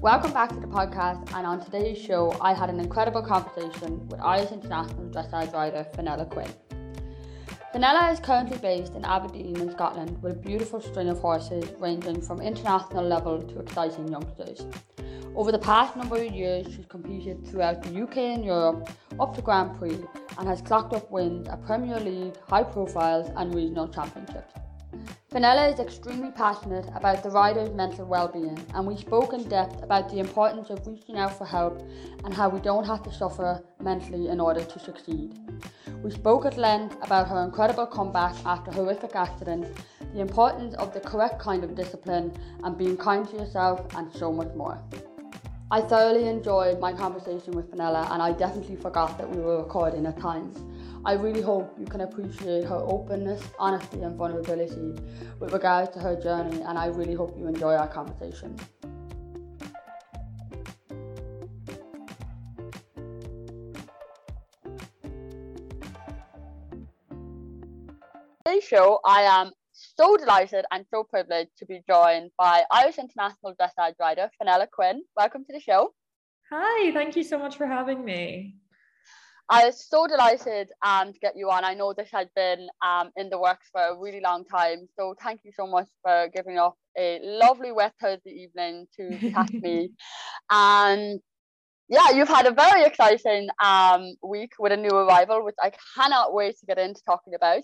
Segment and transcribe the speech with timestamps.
[0.00, 1.34] Welcome back to the podcast.
[1.34, 6.24] And on today's show, I had an incredible conversation with Irish international dressage rider Fenella
[6.24, 6.48] Quinn.
[7.72, 12.22] Fenella is currently based in Aberdeen in Scotland with a beautiful string of horses ranging
[12.22, 14.64] from international level to exciting youngsters.
[15.34, 19.42] Over the past number of years, she's competed throughout the UK and Europe, up to
[19.42, 19.98] Grand Prix,
[20.38, 24.57] and has clocked up wins at Premier League, high profiles, and regional championships.
[25.30, 30.08] Fenella is extremely passionate about the rider's mental well-being and we spoke in depth about
[30.08, 31.86] the importance of reaching out for help
[32.24, 35.38] and how we don't have to suffer mentally in order to succeed.
[36.02, 39.66] We spoke at length about her incredible comeback after horrific accident,
[40.14, 42.32] the importance of the correct kind of discipline
[42.64, 44.82] and being kind to yourself and so much more.
[45.70, 50.06] I thoroughly enjoyed my conversation with Fenella and I definitely forgot that we were recording
[50.06, 50.58] at times.
[51.04, 55.00] I really hope you can appreciate her openness, honesty, and vulnerability
[55.38, 58.56] with regards to her journey, and I really hope you enjoy our conversation.
[68.44, 73.54] Today's show, I am so delighted and so privileged to be joined by Irish international
[73.54, 75.02] dressage rider Fenella Quinn.
[75.16, 75.94] Welcome to the show.
[76.50, 78.56] Hi, thank you so much for having me.
[79.50, 81.64] I was so delighted um, to get you on.
[81.64, 84.86] I know this had been um, in the works for a really long time.
[84.98, 89.50] So thank you so much for giving up a lovely wet Thursday evening to chat
[89.62, 89.90] me.
[90.50, 91.20] And
[91.88, 96.34] yeah, you've had a very exciting um, week with a new arrival, which I cannot
[96.34, 97.62] wait to get into talking about.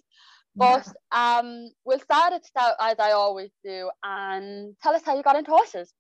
[0.57, 5.23] But um, we'll start at start as I always do and tell us how you
[5.23, 5.93] got into horses.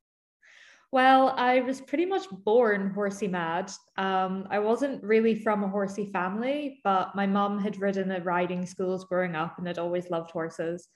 [0.93, 3.73] Well, I was pretty much born horsey mad.
[3.97, 8.65] Um, I wasn't really from a horsey family, but my mum had ridden at riding
[8.65, 10.89] schools growing up and had always loved horses.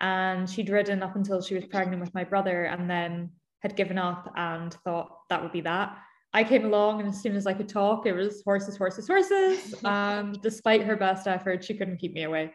[0.00, 3.96] And she'd ridden up until she was pregnant with my brother and then had given
[3.96, 5.96] up and thought that would be that.
[6.32, 9.72] I came along and as soon as I could talk, it was horses, horses, horses.
[9.84, 12.52] Um, despite her best effort, she couldn't keep me away.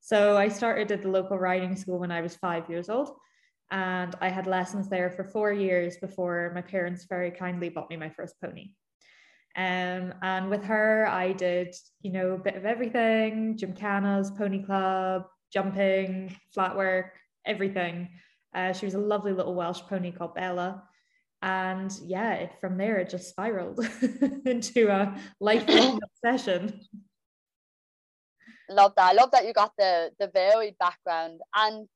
[0.00, 3.12] So I started at the local riding school when I was five years old
[3.70, 7.96] and I had lessons there for four years before my parents very kindly bought me
[7.96, 8.72] my first pony.
[9.56, 15.24] Um, and with her, I did, you know, a bit of everything gymkhanas, pony club,
[15.52, 17.12] jumping, flat work,
[17.46, 18.08] everything.
[18.54, 20.82] Uh, she was a lovely little Welsh pony called Bella.
[21.42, 23.80] And yeah, it, from there, it just spiraled
[24.46, 26.80] into a lifelong obsession.
[28.70, 29.10] Love that.
[29.10, 31.40] I love that you got the the varied background.
[31.54, 31.88] And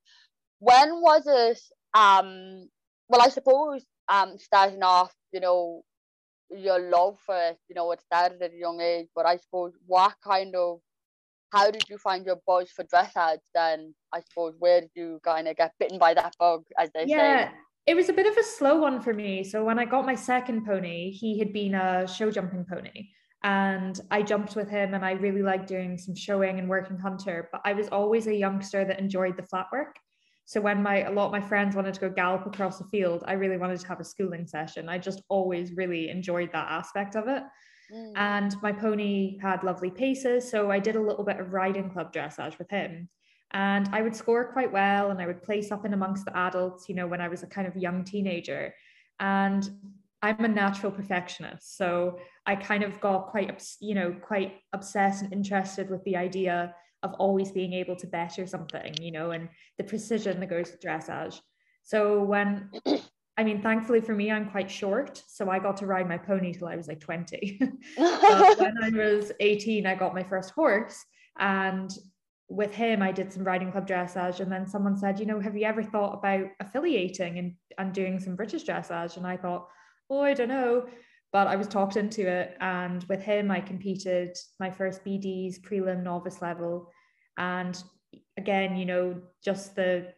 [0.58, 1.60] when was it
[1.94, 2.68] um
[3.08, 5.82] well i suppose um starting off you know
[6.50, 9.72] your love for it you know it started at a young age but i suppose
[9.86, 10.78] what kind of
[11.52, 15.48] how did you find your buzz for dressage then i suppose where did you kind
[15.48, 17.10] of get bitten by that bug as they say.
[17.10, 17.48] yeah.
[17.48, 17.54] say
[17.86, 20.14] it was a bit of a slow one for me so when i got my
[20.14, 23.08] second pony he had been a show jumping pony
[23.42, 27.48] and I jumped with him and I really liked doing some showing and working hunter
[27.52, 29.94] but I was always a youngster that enjoyed the flat work
[30.46, 33.24] so when my a lot of my friends wanted to go gallop across the field,
[33.26, 34.88] I really wanted to have a schooling session.
[34.88, 37.42] I just always really enjoyed that aspect of it.
[37.92, 38.12] Mm.
[38.14, 42.12] And my pony had lovely paces, so I did a little bit of riding club
[42.12, 43.08] dressage with him.
[43.52, 46.88] And I would score quite well, and I would place up in amongst the adults,
[46.88, 48.72] you know, when I was a kind of young teenager.
[49.18, 49.68] And
[50.22, 55.32] I'm a natural perfectionist, so I kind of got quite, you know, quite obsessed and
[55.32, 56.72] interested with the idea
[57.06, 60.80] of always being able to better something, you know, and the precision that goes with
[60.80, 61.40] dressage.
[61.82, 62.70] So when
[63.38, 65.22] I mean, thankfully for me, I'm quite short.
[65.28, 67.58] So I got to ride my pony till I was like 20.
[67.96, 71.04] when I was 18, I got my first horse.
[71.38, 71.90] And
[72.48, 74.40] with him, I did some riding club dressage.
[74.40, 78.18] And then someone said, you know, have you ever thought about affiliating and, and doing
[78.18, 79.18] some British dressage?
[79.18, 79.68] And I thought,
[80.08, 80.86] oh, I don't know
[81.36, 82.56] but I was talked into it.
[82.60, 86.90] And with him, I competed my first BDs, prelim, novice level.
[87.36, 87.82] And
[88.36, 90.14] again, you know, just the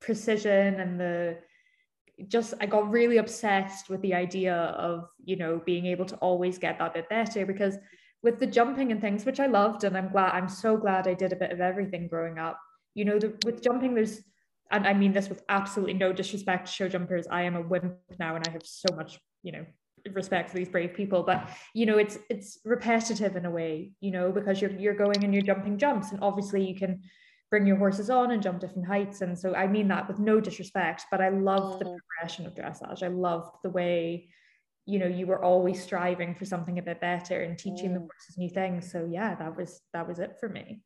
[0.00, 1.38] precision and the
[2.28, 6.58] just I got really obsessed with the idea of, you know, being able to always
[6.58, 7.76] get that bit better because
[8.22, 11.14] with the jumping and things, which I loved, and I'm glad, I'm so glad I
[11.14, 12.58] did a bit of everything growing up.
[12.94, 14.22] You know, the, with jumping, there's,
[14.70, 17.26] and I mean this with absolutely no disrespect to show jumpers.
[17.30, 19.66] I am a wimp now, and I have so much, you know,
[20.14, 24.10] respect for these brave people but you know it's it's repetitive in a way you
[24.10, 27.00] know because you're you're going and you're jumping jumps and obviously you can
[27.50, 30.40] bring your horses on and jump different heights and so i mean that with no
[30.40, 31.96] disrespect but i love the mm-hmm.
[32.18, 34.28] progression of dressage i loved the way
[34.84, 37.94] you know you were always striving for something a bit better and teaching mm.
[37.94, 40.80] the horses new things so yeah that was that was it for me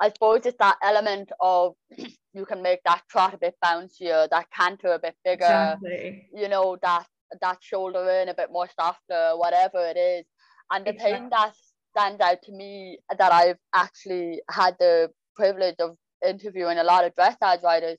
[0.00, 1.74] I suppose it's that element of
[2.34, 5.44] you can make that trot a bit bouncier, that canter a bit bigger.
[5.44, 6.28] Exactly.
[6.34, 7.06] You know, that
[7.40, 10.24] that shoulder in a bit more softer, whatever it is.
[10.70, 11.18] And the exactly.
[11.18, 11.54] thing that
[11.96, 17.14] stands out to me that I've actually had the privilege of interviewing a lot of
[17.14, 17.98] dressage riders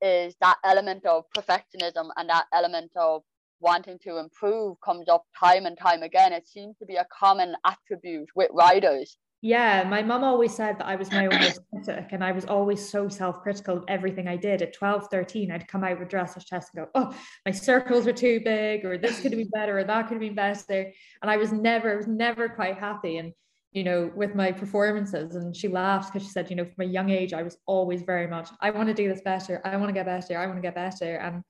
[0.00, 3.22] is that element of perfectionism and that element of
[3.60, 6.32] wanting to improve comes up time and time again.
[6.32, 9.16] It seems to be a common attribute with riders.
[9.44, 12.46] Yeah, my mum always said that I was my own worst critic and I was
[12.46, 14.62] always so self-critical of everything I did.
[14.62, 17.14] At 12, 13, I'd come out with dressage chest and go, oh,
[17.44, 20.22] my circles are too big or this could have been better or that could have
[20.22, 20.90] been better.
[21.20, 23.18] And I was never, was never quite happy.
[23.18, 23.34] And,
[23.72, 26.90] you know, with my performances and she laughed because she said, you know, from a
[26.90, 29.60] young age, I was always very much, I want to do this better.
[29.62, 30.38] I want to get better.
[30.38, 31.16] I want to get better.
[31.16, 31.42] And,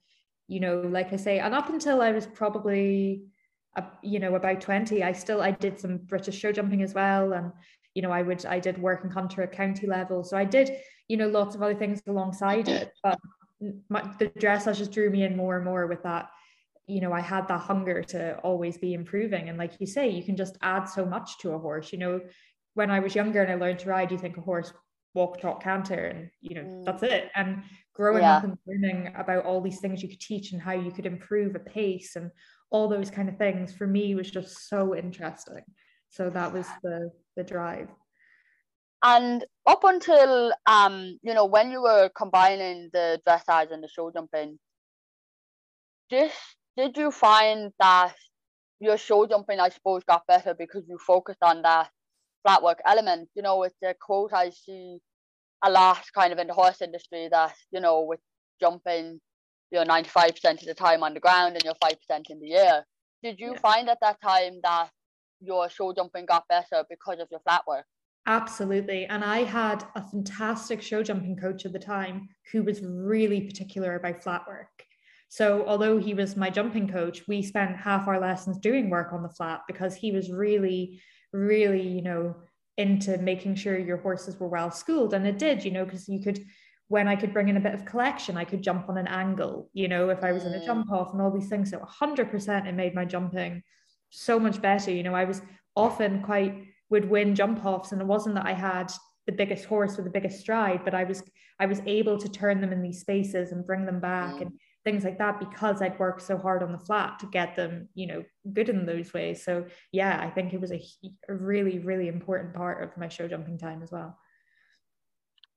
[0.49, 3.23] you know, like I say, and up until I was probably,
[3.77, 7.33] uh, you know, about 20, I still, I did some British show jumping as well.
[7.33, 7.53] And,
[7.95, 10.77] you know, I would I did working hunter at county level, so I did
[11.09, 12.93] you know lots of other things alongside it.
[13.03, 13.19] But
[13.89, 16.31] my, the dressage just drew me in more and more with that.
[16.87, 20.23] You know, I had that hunger to always be improving, and like you say, you
[20.23, 21.93] can just add so much to a horse.
[21.93, 22.21] You know,
[22.75, 24.73] when I was younger and I learned to ride, you think a horse
[25.15, 26.85] walk, trot, canter, and you know mm.
[26.85, 27.31] that's it.
[27.35, 27.63] And
[27.95, 28.39] growing yeah.
[28.39, 31.55] up and learning about all these things you could teach and how you could improve
[31.55, 32.31] a pace and
[32.71, 35.63] all those kind of things for me was just so interesting.
[36.09, 37.89] So that was the the drive.
[39.03, 44.11] And up until um, you know, when you were combining the dressage and the show
[44.11, 44.59] jumping,
[46.09, 46.31] did
[46.77, 48.15] did you find that
[48.81, 51.91] your show jumping, I suppose, got better because you focused on that
[52.45, 53.29] flat work element?
[53.35, 54.99] You know, it's a quote I see
[55.63, 58.21] a lot kind of in the horse industry that, you know, with
[58.61, 59.21] jumping,
[59.71, 61.95] you're 95% of the time on the ground and you're 5%
[62.31, 62.85] in the air.
[63.23, 63.61] Did you yeah.
[63.61, 64.91] find at that time that
[65.45, 67.87] your show jumping got better because of your flat work.
[68.27, 69.05] Absolutely.
[69.07, 73.97] And I had a fantastic show jumping coach at the time who was really particular
[73.97, 74.85] about flat work.
[75.29, 79.23] So, although he was my jumping coach, we spent half our lessons doing work on
[79.23, 81.03] the flat because he was really,
[81.33, 82.37] really, you know,
[82.79, 85.13] into making sure your horses were well schooled.
[85.13, 86.45] And it did, you know, because you could,
[86.89, 89.71] when I could bring in a bit of collection, I could jump on an angle,
[89.73, 90.67] you know, if I was in a mm.
[90.67, 91.71] jump off and all these things.
[91.71, 93.63] So, 100% it made my jumping
[94.15, 94.91] so much better.
[94.91, 95.43] You know, I was
[95.77, 98.93] often quite would win jump offs, and it wasn't that I had
[99.27, 101.23] the biggest horse with the biggest stride, but I was
[101.59, 104.43] I was able to turn them in these spaces and bring them back mm.
[104.43, 104.53] and
[104.85, 108.07] things like that because I'd worked so hard on the flat to get them, you
[108.07, 109.43] know, good in those ways.
[109.43, 110.83] So yeah, I think it was a,
[111.29, 114.19] a really really important part of my show jumping time as well.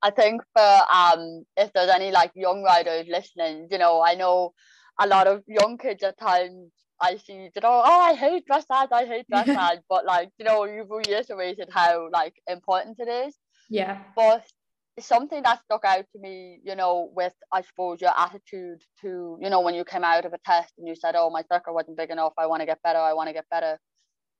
[0.02, 4.54] I think for um if there's any like young riders listening, you know, I know
[5.00, 8.88] a lot of young kids at times I see, you know, oh, I hate dressage,
[8.92, 13.36] I hate dressage, but like, you know, you've reiterated how like important it is.
[13.70, 14.02] Yeah.
[14.16, 14.44] But
[15.00, 19.50] something that stuck out to me, you know, with I suppose your attitude to, you
[19.50, 21.96] know, when you came out of a test and you said, oh, my circle wasn't
[21.96, 23.78] big enough, I want to get better, I want to get better.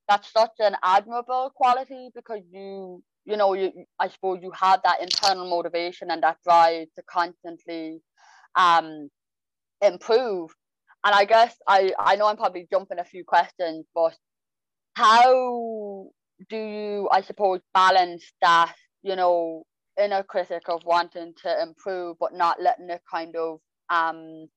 [0.09, 5.03] That's such an admirable quality because you, you know, you I suppose you have that
[5.03, 8.01] internal motivation and that drive to constantly
[8.55, 9.11] um
[9.83, 10.51] improve
[11.05, 14.17] and I guess I, I know I'm probably jumping a few questions, but
[14.95, 16.09] how
[16.49, 19.65] do you, I suppose, balance that, you know,
[20.01, 23.59] inner critic of wanting to improve, but not letting it kind of,
[23.91, 24.49] um,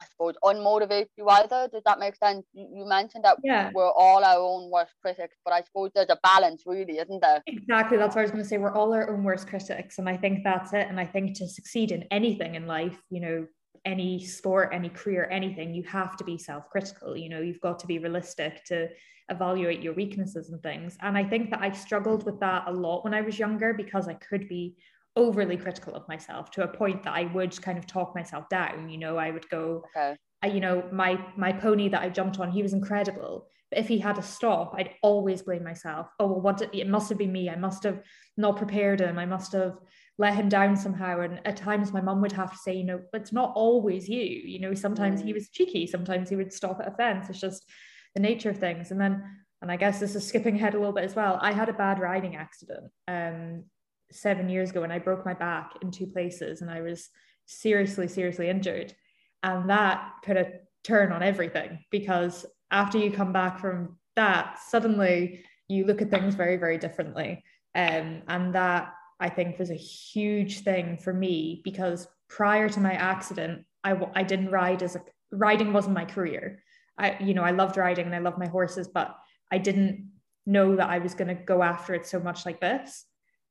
[0.00, 1.68] I suppose, unmotivate you either?
[1.72, 2.46] Does that make sense?
[2.52, 3.70] You, you mentioned that yeah.
[3.74, 7.42] we're all our own worst critics, but I suppose there's a balance, really, isn't there?
[7.46, 7.96] Exactly.
[7.96, 8.58] That's what I was going to say.
[8.58, 9.98] We're all our own worst critics.
[9.98, 10.86] And I think that's it.
[10.88, 13.46] And I think to succeed in anything in life, you know,
[13.84, 17.16] any sport, any career, anything, you have to be self critical.
[17.16, 18.88] You know, you've got to be realistic to
[19.30, 20.96] evaluate your weaknesses and things.
[21.00, 24.08] And I think that I struggled with that a lot when I was younger because
[24.08, 24.76] I could be
[25.16, 28.88] overly critical of myself to a point that I would kind of talk myself down.
[28.88, 30.16] You know, I would go, okay.
[30.42, 33.48] I, you know, my my pony that I jumped on, he was incredible.
[33.70, 36.08] But if he had a stop, I'd always blame myself.
[36.18, 37.48] Oh, well, what did, it must have been me.
[37.48, 38.02] I must have
[38.36, 39.18] not prepared him.
[39.18, 39.78] I must have
[40.18, 41.20] let him down somehow.
[41.20, 44.20] And at times my mum would have to say, you know, it's not always you.
[44.20, 45.26] You know, sometimes mm.
[45.26, 47.28] he was cheeky, sometimes he would stop at a fence.
[47.28, 47.68] It's just
[48.14, 48.90] the nature of things.
[48.90, 49.22] And then,
[49.60, 51.38] and I guess this is skipping ahead a little bit as well.
[51.40, 53.64] I had a bad riding accident um,
[54.12, 57.08] seven years ago and I broke my back in two places and I was
[57.46, 58.94] seriously, seriously injured.
[59.42, 60.52] And that put a
[60.84, 66.34] turn on everything because after you come back from that, suddenly you look at things
[66.34, 67.42] very, very differently.
[67.74, 72.92] Um, and that I think was a huge thing for me because prior to my
[72.92, 76.62] accident, I, I didn't ride as a riding wasn't my career.
[76.98, 79.14] I, you know, I loved riding and I love my horses, but
[79.50, 80.10] I didn't
[80.46, 83.04] know that I was going to go after it so much like this.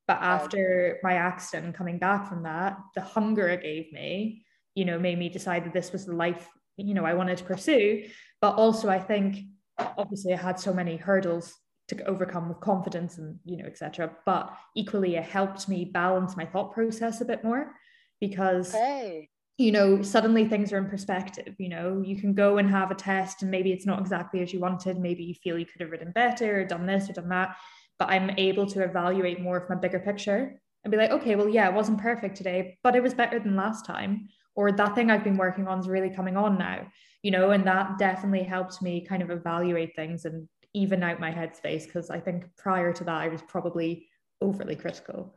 [0.08, 4.44] But after my accident and coming back from that, the hunger it gave me,
[4.76, 7.44] you know, made me decide that this was the life you know I wanted to
[7.44, 8.06] pursue.
[8.42, 9.38] But also I think
[9.78, 11.54] obviously I had so many hurdles
[11.98, 14.12] to overcome with confidence and you know etc.
[14.26, 17.74] But equally it helped me balance my thought process a bit more
[18.24, 19.30] because okay.
[19.58, 22.96] you know suddenly things are in perspective you know you can go and have a
[22.96, 25.92] test and maybe it's not exactly as you wanted maybe you feel you could have
[25.92, 27.58] written better or done this or done that
[28.00, 31.50] but i'm able to evaluate more of my bigger picture and be like okay well
[31.50, 35.12] yeah it wasn't perfect today but it was better than last time or that thing
[35.12, 36.88] i've been working on is really coming on now
[37.24, 41.32] you know and that definitely helped me kind of evaluate things and even out my
[41.32, 44.08] headspace because i think prior to that i was probably
[44.42, 45.36] overly critical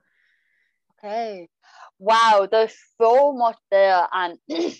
[0.98, 1.48] okay
[1.98, 4.06] wow, there's so much there.
[4.12, 4.78] And, you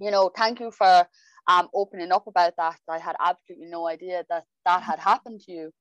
[0.00, 1.06] know, thank you for
[1.46, 2.78] um, opening up about that.
[2.88, 5.72] I had absolutely no idea that that had happened to you.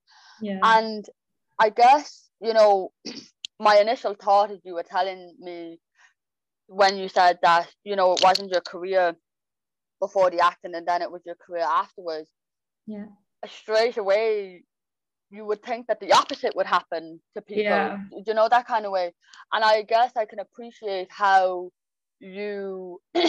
[0.42, 0.60] Yeah.
[0.64, 1.06] And
[1.60, 2.92] I guess, you know,
[3.60, 5.80] my initial thought as you were telling me
[6.68, 9.16] when you said that, you know, it wasn't your career
[10.00, 12.30] before the acting and then it was your career afterwards.
[12.86, 13.06] Yeah.
[13.46, 14.64] Straight away,
[15.30, 17.98] you would think that the opposite would happen to people yeah.
[18.26, 19.14] you know that kind of way
[19.54, 21.70] and i guess i can appreciate how
[22.20, 23.00] you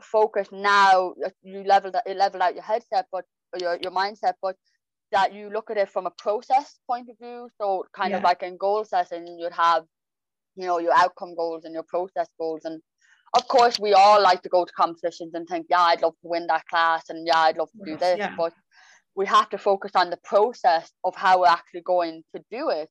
[0.00, 3.24] focus now you level that level out your headset but
[3.60, 4.56] your, your mindset but
[5.12, 8.18] that you look at it from a process point of view so kind yeah.
[8.18, 9.84] of like in goal setting you'd have
[10.56, 12.80] you know your outcome goals and your process goals and
[13.34, 16.28] of course we all like to go to competitions and think yeah i'd love to
[16.28, 18.34] win that class and yeah i'd love to do this yeah.
[18.36, 18.52] but
[19.16, 22.88] we have to focus on the process of how we're actually going to do it.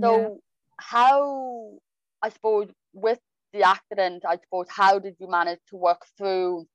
[0.00, 0.28] So, yeah.
[0.78, 1.78] how,
[2.22, 3.18] I suppose, with
[3.52, 6.66] the accident, I suppose, how did you manage to work through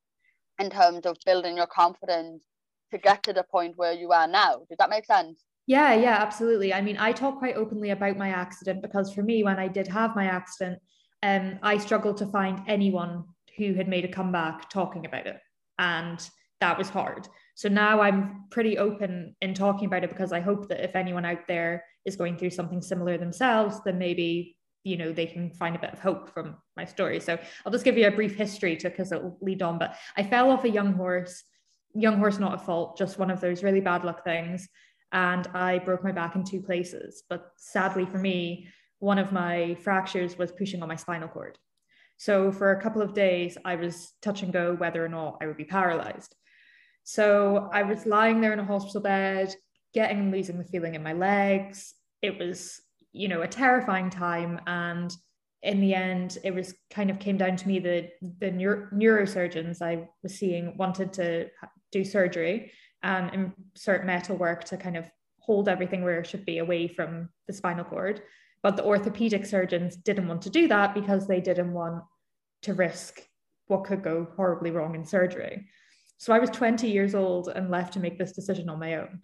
[0.59, 2.43] in terms of building your confidence
[2.91, 4.57] to get to the point where you are now?
[4.69, 5.43] Does that make sense?
[5.65, 6.73] Yeah, yeah, absolutely.
[6.73, 9.87] I mean, I talk quite openly about my accident because for me, when I did
[9.87, 10.79] have my accident,
[11.23, 13.23] um, I struggled to find anyone
[13.57, 15.39] who had made a comeback talking about it.
[15.79, 16.19] And
[16.59, 17.27] that was hard.
[17.55, 21.25] So now I'm pretty open in talking about it because I hope that if anyone
[21.25, 25.75] out there is going through something similar themselves, then maybe you know they can find
[25.75, 27.19] a bit of hope from my story.
[27.19, 29.77] So I'll just give you a brief history to because it'll lead on.
[29.77, 31.43] But I fell off a young horse,
[31.93, 34.67] young horse not a fault, just one of those really bad luck things.
[35.11, 37.23] And I broke my back in two places.
[37.29, 38.67] But sadly for me,
[38.99, 41.57] one of my fractures was pushing on my spinal cord.
[42.17, 45.47] So for a couple of days, I was touch and go whether or not I
[45.47, 46.35] would be paralyzed.
[47.03, 49.53] So I was lying there in a hospital bed,
[49.93, 51.93] getting and losing the feeling in my legs.
[52.21, 52.81] It was,
[53.11, 54.59] you know, a terrifying time.
[54.65, 55.13] And
[55.61, 59.81] in the end, it was kind of came down to me that the neuro- neurosurgeons
[59.81, 61.49] I was seeing wanted to
[61.91, 62.71] do surgery
[63.03, 66.87] um, and insert metal work to kind of hold everything where it should be away
[66.87, 68.21] from the spinal cord.
[68.61, 72.03] But the orthopedic surgeons didn't want to do that because they didn't want
[72.61, 73.21] to risk
[73.67, 75.67] what could go horribly wrong in surgery.
[76.17, 79.21] So I was 20 years old and left to make this decision on my own.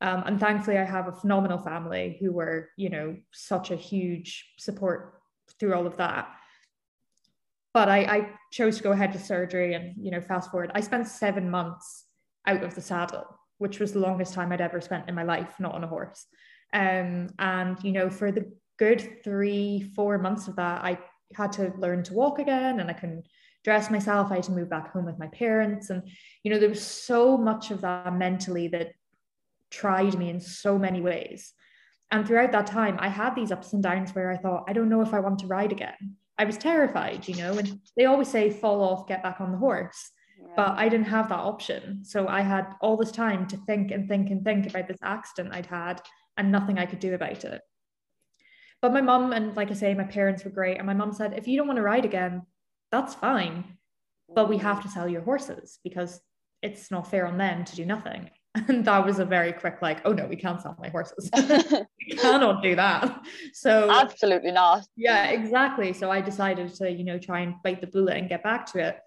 [0.00, 4.52] Um, and thankfully, I have a phenomenal family who were, you know, such a huge
[4.58, 5.20] support
[5.58, 6.28] through all of that.
[7.72, 10.80] But I, I chose to go ahead with surgery and, you know, fast forward, I
[10.80, 12.04] spent seven months
[12.46, 13.24] out of the saddle,
[13.58, 16.26] which was the longest time I'd ever spent in my life, not on a horse.
[16.72, 20.98] Um, and, you know, for the good three, four months of that, I
[21.34, 23.22] had to learn to walk again and I can
[23.64, 24.30] dress myself.
[24.30, 25.90] I had to move back home with my parents.
[25.90, 26.02] And,
[26.42, 28.92] you know, there was so much of that mentally that
[29.70, 31.52] tried me in so many ways.
[32.10, 34.90] And throughout that time, I had these ups and downs where I thought, I don't
[34.90, 36.16] know if I want to ride again.
[36.38, 39.58] I was terrified, you know, and they always say, fall off, get back on the
[39.58, 40.10] horse.
[40.40, 40.48] Yeah.
[40.56, 42.04] But I didn't have that option.
[42.04, 45.54] So I had all this time to think and think and think about this accident
[45.54, 46.02] I'd had
[46.36, 47.62] and nothing I could do about it.
[48.80, 50.78] But my mum and, like I say, my parents were great.
[50.78, 52.42] And my mum said, if you don't want to ride again,
[52.92, 53.64] that's fine.
[54.32, 56.20] But we have to sell your horses because
[56.62, 58.30] it's not fair on them to do nothing.
[58.68, 61.30] And that was a very quick, like, oh no, we can't sell my horses.
[61.34, 63.24] we cannot do that.
[63.54, 64.84] So absolutely not.
[64.94, 65.94] Yeah, exactly.
[65.94, 68.78] So I decided to, you know, try and bite the bullet and get back to
[68.78, 68.98] it.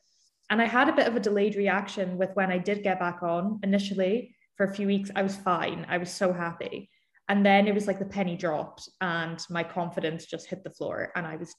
[0.50, 3.22] And I had a bit of a delayed reaction with when I did get back
[3.22, 5.12] on initially for a few weeks.
[5.15, 5.86] I was fine.
[5.89, 6.89] I was so happy.
[7.30, 11.12] And then it was like the penny dropped and my confidence just hit the floor
[11.15, 11.54] and I was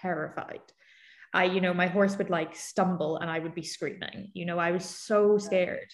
[0.00, 0.60] terrified.
[1.34, 4.30] I, you know, my horse would like stumble and I would be screaming.
[4.34, 5.92] You know, I was so scared.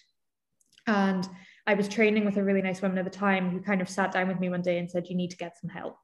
[0.87, 1.27] And
[1.67, 4.13] I was training with a really nice woman at the time who kind of sat
[4.13, 5.97] down with me one day and said, You need to get some help.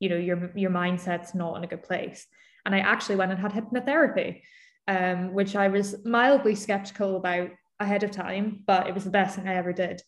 [0.00, 2.26] You know, your your mindset's not in a good place.
[2.66, 4.42] And I actually went and had hypnotherapy,
[4.86, 7.50] um, which I was mildly skeptical about
[7.80, 10.02] ahead of time, but it was the best thing I ever did.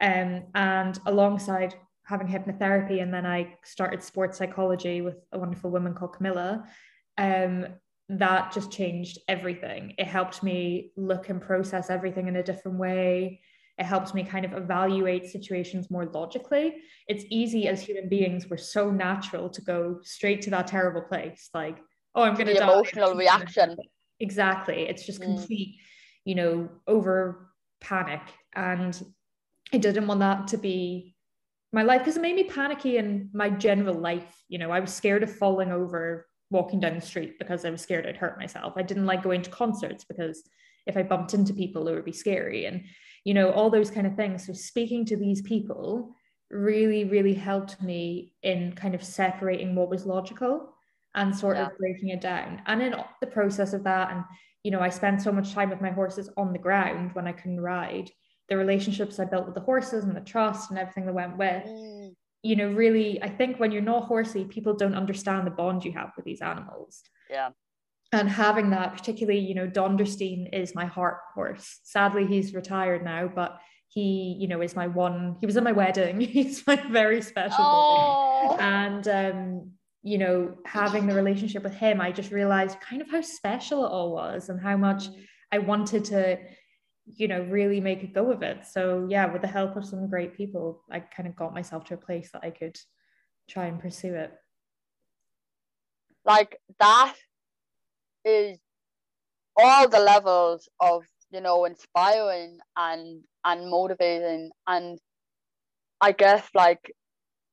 [0.00, 5.94] Um, and alongside having hypnotherapy, and then I started sports psychology with a wonderful woman
[5.94, 6.64] called Camilla
[7.18, 7.66] um,
[8.18, 9.94] that just changed everything.
[9.96, 13.40] It helped me look and process everything in a different way.
[13.78, 16.76] It helps me kind of evaluate situations more logically.
[17.06, 21.50] It's easy as human beings, we're so natural to go straight to that terrible place.
[21.54, 21.78] Like,
[22.14, 22.64] oh, I'm going to die.
[22.64, 23.76] Emotional reaction.
[24.18, 24.82] Exactly.
[24.82, 25.24] It's just mm.
[25.24, 25.82] complete, mm.
[26.24, 28.22] you know, over panic.
[28.54, 29.00] And
[29.72, 31.14] I didn't want that to be
[31.72, 34.42] my life because it made me panicky in my general life.
[34.48, 37.80] You know, I was scared of falling over walking down the street because I was
[37.80, 38.74] scared I'd hurt myself.
[38.76, 40.42] I didn't like going to concerts because
[40.86, 42.66] if I bumped into people, it would be scary.
[42.66, 42.84] And,
[43.24, 44.46] you know, all those kind of things.
[44.46, 46.14] So speaking to these people
[46.50, 50.74] really, really helped me in kind of separating what was logical
[51.14, 51.66] and sort yeah.
[51.66, 52.62] of breaking it down.
[52.66, 54.24] And in the process of that, and,
[54.64, 57.32] you know, I spent so much time with my horses on the ground when I
[57.32, 58.10] couldn't ride.
[58.48, 61.64] The relationships I built with the horses and the trust and everything that went with,
[61.64, 65.84] mm you know, really, I think when you're not horsey, people don't understand the bond
[65.84, 67.02] you have with these animals.
[67.28, 67.50] Yeah.
[68.12, 71.80] And having that, particularly, you know, Donderstein is my heart horse.
[71.84, 75.36] Sadly, he's retired now, but he, you know, is my one.
[75.40, 76.20] He was at my wedding.
[76.20, 77.56] He's my very special.
[77.58, 78.56] Oh.
[78.58, 79.70] And um,
[80.02, 83.90] you know, having the relationship with him, I just realized kind of how special it
[83.90, 85.08] all was and how much.
[85.52, 86.38] I wanted to
[87.16, 88.66] you know really make a go of it.
[88.66, 91.94] So yeah with the help of some great people i kind of got myself to
[91.94, 92.78] a place that i could
[93.48, 94.32] try and pursue it.
[96.24, 97.14] Like that
[98.24, 98.58] is
[99.56, 104.50] all the levels of you know inspiring and and motivating.
[104.66, 104.98] And
[106.00, 106.92] i guess like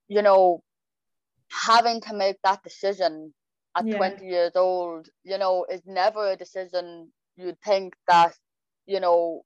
[0.08, 0.62] you know
[1.52, 3.34] having to make that decision
[3.78, 3.98] at yeah.
[3.98, 8.34] 20 years old you know is never a decision you'd think that
[8.88, 9.44] you know,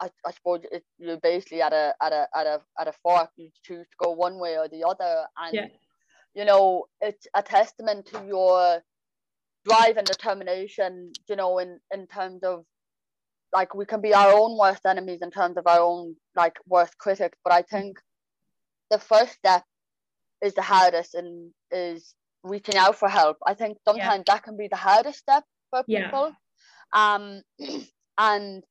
[0.00, 3.30] I, I suppose it, you're basically at a at a at a at a fork.
[3.36, 5.66] You choose to go one way or the other, and yeah.
[6.34, 8.82] you know, it's a testament to your
[9.64, 11.12] drive and determination.
[11.28, 12.64] You know, in in terms of
[13.52, 16.98] like we can be our own worst enemies in terms of our own like worst
[16.98, 17.98] critics, but I think
[18.90, 19.62] the first step
[20.42, 23.38] is the hardest and is reaching out for help.
[23.46, 24.34] I think sometimes yeah.
[24.34, 26.32] that can be the hardest step for people.
[26.94, 27.14] Yeah.
[27.14, 27.42] Um,
[28.18, 28.62] and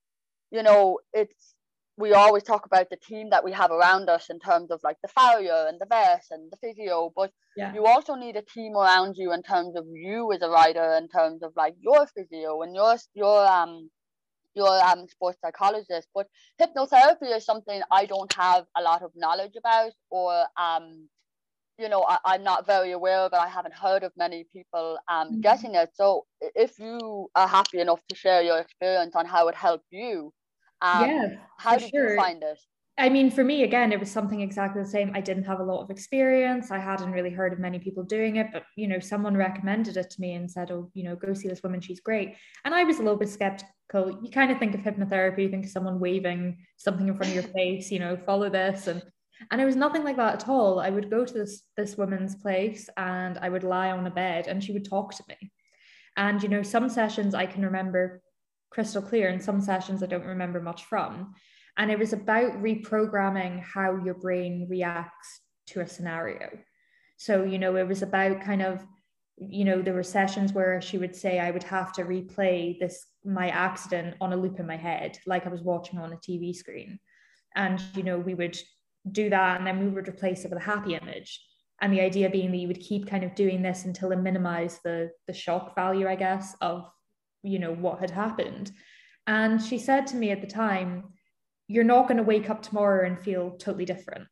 [0.54, 1.56] you know, it's
[1.98, 4.98] we always talk about the team that we have around us in terms of like
[5.04, 7.74] the farrier and the vet and the physio, but yeah.
[7.74, 11.08] you also need a team around you in terms of you as a rider, in
[11.08, 13.90] terms of like your physio and your your um
[14.56, 16.08] your um sports psychologist.
[16.16, 16.28] But
[16.62, 21.10] hypnotherapy is something I don't have a lot of knowledge about or um
[21.80, 25.00] you know I, am not very aware of it i haven't heard of many people
[25.08, 25.42] um, mm-hmm.
[25.42, 29.56] getting it so if you are happy enough to share your experience on how it
[29.56, 30.32] helped you
[30.84, 32.12] um, yeah, how did sure.
[32.12, 32.60] you find it?
[32.98, 35.12] I mean, for me, again, it was something exactly the same.
[35.16, 36.70] I didn't have a lot of experience.
[36.70, 40.12] I hadn't really heard of many people doing it, but you know, someone recommended it
[40.12, 41.82] to me and said, "Oh, you know, go see this woman.
[41.82, 44.20] She's great." And I was a little bit skeptical.
[44.22, 47.36] You kind of think of hypnotherapy, you think of someone waving something in front of
[47.36, 49.02] your face, you know, follow this, and
[49.52, 50.80] and it was nothing like that at all.
[50.80, 54.48] I would go to this this woman's place and I would lie on a bed,
[54.48, 55.52] and she would talk to me.
[56.16, 58.22] And you know, some sessions I can remember
[58.74, 61.34] crystal clear in some sessions I don't remember much from.
[61.78, 66.50] And it was about reprogramming how your brain reacts to a scenario.
[67.18, 68.86] So, you know, it was about kind of,
[69.38, 73.06] you know, there were sessions where she would say I would have to replay this,
[73.24, 76.56] my accident on a loop in my head, like I was watching on a TV
[76.56, 77.00] screen.
[77.56, 78.58] And, you know, we would
[79.12, 81.42] do that and then we would replace it with a happy image.
[81.82, 84.80] And the idea being that you would keep kind of doing this until it minimized
[84.84, 86.90] the the shock value, I guess, of
[87.44, 88.72] you know what had happened.
[89.28, 91.04] And she said to me at the time
[91.68, 94.28] you're not going to wake up tomorrow and feel totally different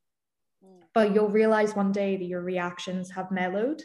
[0.64, 0.82] mm.
[0.94, 3.82] but you'll realize one day that your reactions have mellowed.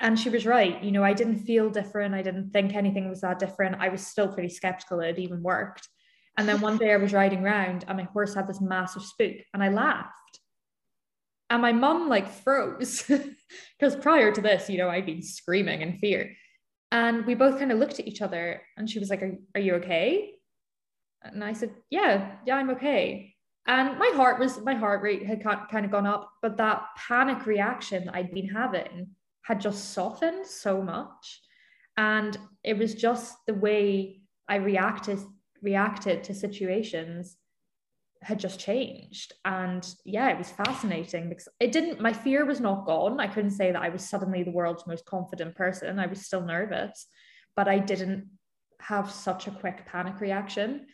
[0.00, 2.14] And she was right you know i didn't feel different.
[2.14, 3.76] I didn't think anything was that different.
[3.80, 5.00] I was still pretty skeptical.
[5.00, 5.88] It even worked.
[6.36, 9.36] And then one day i was riding around and my horse had this massive spook
[9.52, 10.40] and i laughed.
[11.50, 13.10] And my mum like froze.
[13.78, 16.36] Because prior to this you know i'd been screaming in fear
[16.90, 19.60] and we both kind of looked at each other and she was like, Are, are
[19.60, 20.34] you okay?
[21.22, 23.34] And I said, Yeah, yeah, I'm okay.
[23.66, 27.44] And my heart was, my heart rate had kind of gone up, but that panic
[27.44, 29.08] reaction that I'd been having
[29.42, 31.42] had just softened so much.
[31.98, 35.18] And it was just the way I reacted
[35.60, 37.36] reacted to situations
[38.22, 39.32] had just changed.
[39.44, 43.20] And yeah it was fascinating because it didn't my fear was not gone.
[43.20, 45.98] I couldn't say that i was suddenly the world's most confident person.
[45.98, 47.06] I was still nervous
[47.56, 48.28] but i didn't
[48.80, 50.86] have such a quick panic reaction.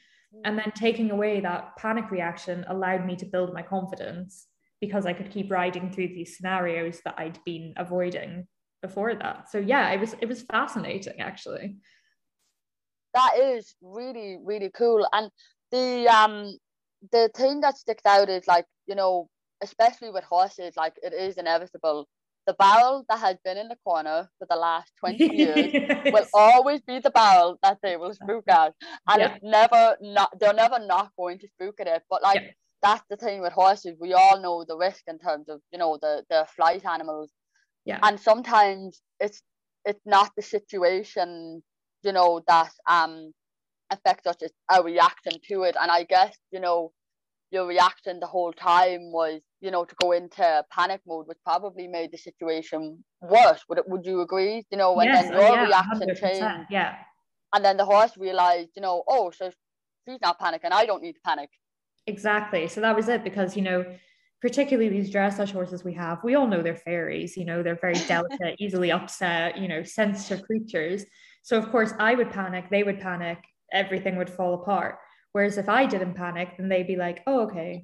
[0.45, 4.47] And then taking away that panic reaction allowed me to build my confidence
[4.81, 8.47] because i could keep riding through these scenarios that i'd been avoiding
[8.85, 9.51] before that.
[9.51, 11.77] So yeah, it was it was fascinating actually.
[13.15, 15.31] That is really really cool, and
[15.71, 16.59] the um
[17.13, 19.29] the thing that sticks out is like you know
[19.63, 22.09] especially with horses like it is inevitable.
[22.47, 26.13] The barrel that has been in the corner for the last 20 years yes.
[26.13, 28.75] will always be the barrel that they will spook at.
[29.09, 29.35] And yeah.
[29.35, 32.03] it's never not they're never not going to spook at it.
[32.11, 32.51] But like yeah.
[32.83, 33.97] that's the thing with horses.
[33.99, 37.31] We all know the risk in terms of you know the the flight animals.
[37.87, 37.99] Yeah.
[38.03, 39.41] And sometimes it's
[39.87, 41.63] it's not the situation
[42.03, 43.33] you know that um
[43.95, 46.93] affects us it's a reaction to it and i guess you know
[47.55, 51.87] your reaction the whole time was, you know, to go into panic mode, which probably
[51.87, 53.63] made the situation worse.
[53.69, 54.65] Would it, would you agree?
[54.71, 56.67] You know, and yes, then oh, your oh, yeah, reaction changed.
[56.69, 56.97] Yeah.
[57.55, 59.51] And then the horse realized, you know, oh, so
[60.07, 60.73] she's not panicking.
[60.73, 61.49] I don't need to panic.
[62.07, 62.67] Exactly.
[62.69, 63.87] So that was it because, you know,
[64.43, 67.95] particularly these dressage horses we have, we all know they're fairies, you know, they're very
[68.09, 71.05] delicate, easily upset, you know, sensitive creatures.
[71.43, 73.39] So of course I would panic, they would panic,
[73.73, 74.99] everything would fall apart.
[75.33, 77.83] Whereas if I didn't panic, then they'd be like, oh, okay,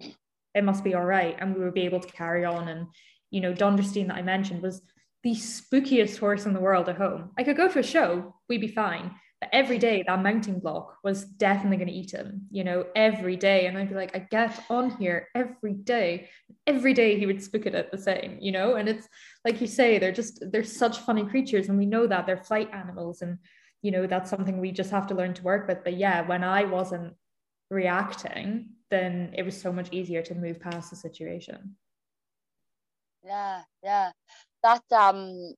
[0.54, 1.36] it must be all right.
[1.38, 2.68] And we would be able to carry on.
[2.68, 2.86] And,
[3.30, 4.82] you know, Dondersteen that I mentioned was
[5.22, 7.30] the spookiest horse in the world at home.
[7.38, 9.14] I could go to a show, we'd be fine.
[9.40, 13.36] But every day that mounting block was definitely going to eat him, you know, every
[13.36, 13.66] day.
[13.66, 16.28] And I'd be like, I get on here every day.
[16.66, 18.74] Every day he would spook it at the same, you know?
[18.74, 19.08] And it's
[19.44, 21.68] like you say, they're just, they're such funny creatures.
[21.68, 23.22] And we know that they're flight animals.
[23.22, 23.38] And,
[23.82, 25.84] you know, that's something we just have to learn to work with.
[25.84, 27.14] But yeah, when I wasn't
[27.70, 31.76] reacting, then it was so much easier to move past the situation.
[33.24, 34.10] Yeah, yeah.
[34.62, 35.54] That um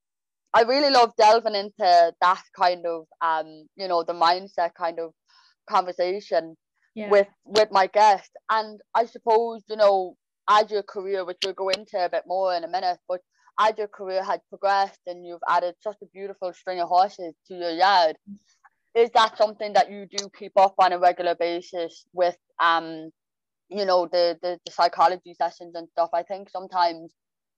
[0.55, 5.13] I really love delving into that kind of um, you know, the mindset kind of
[5.69, 6.57] conversation
[6.95, 7.09] yeah.
[7.09, 8.31] with with my guest.
[8.51, 10.17] And I suppose, you know,
[10.49, 13.21] as your career, which we'll go into a bit more in a minute, but
[13.59, 17.55] as your career had progressed and you've added such a beautiful string of horses to
[17.55, 18.17] your yard,
[18.95, 23.11] is that something that you do keep up on a regular basis with um
[23.69, 27.13] you know the, the the psychology sessions and stuff i think sometimes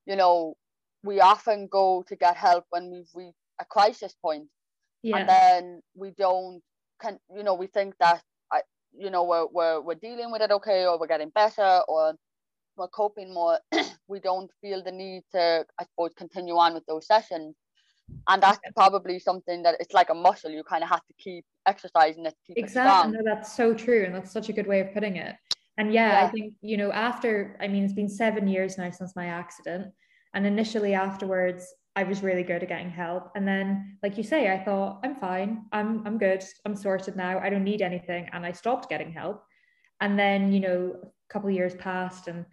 [0.07, 0.55] you know
[1.03, 4.47] we often go to get help when we've reached a crisis point
[5.03, 5.17] yeah.
[5.17, 6.61] and then we don't
[7.01, 8.61] can you know we think that I,
[8.97, 12.15] you know we're, we're we're dealing with it okay or we're getting better or
[12.77, 13.59] we're coping more
[14.09, 17.55] we don't feel the need to i suppose continue on with those sessions.
[18.29, 21.45] And that's probably something that it's like a muscle you kind of have to keep
[21.67, 23.15] exercising it keep exactly.
[23.15, 25.35] it no, that's so true and that's such a good way of putting it.
[25.79, 26.27] And yeah, yeah.
[26.27, 29.93] i think you know after i mean it's been seven years now since my accident
[30.35, 33.31] and initially afterwards i was really good at getting help.
[33.37, 35.65] And then like you say i thought i'm fine.
[35.73, 36.45] I'm i'm good.
[36.67, 37.39] I'm sorted now.
[37.39, 38.29] I don't need anything.
[38.35, 39.43] And i stopped getting help.
[40.03, 42.45] And then you know a couple of years passed and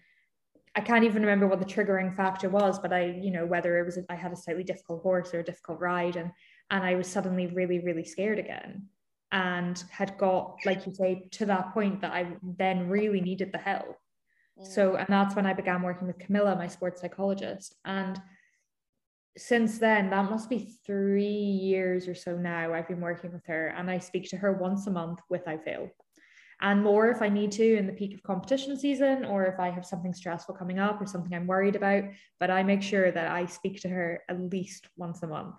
[0.73, 3.85] I can't even remember what the triggering factor was, but I, you know, whether it
[3.85, 6.31] was I had a slightly difficult horse or a difficult ride, and
[6.69, 8.87] and I was suddenly really, really scared again,
[9.31, 13.57] and had got, like you say, to that point that I then really needed the
[13.57, 13.97] help.
[14.57, 14.65] Mm.
[14.65, 18.21] So, and that's when I began working with Camilla, my sports psychologist, and
[19.37, 22.73] since then, that must be three years or so now.
[22.73, 25.89] I've been working with her, and I speak to her once a month without fail
[26.61, 29.69] and more if I need to in the peak of competition season or if I
[29.69, 32.03] have something stressful coming up or something I'm worried about.
[32.39, 35.55] But I make sure that I speak to her at least once a month.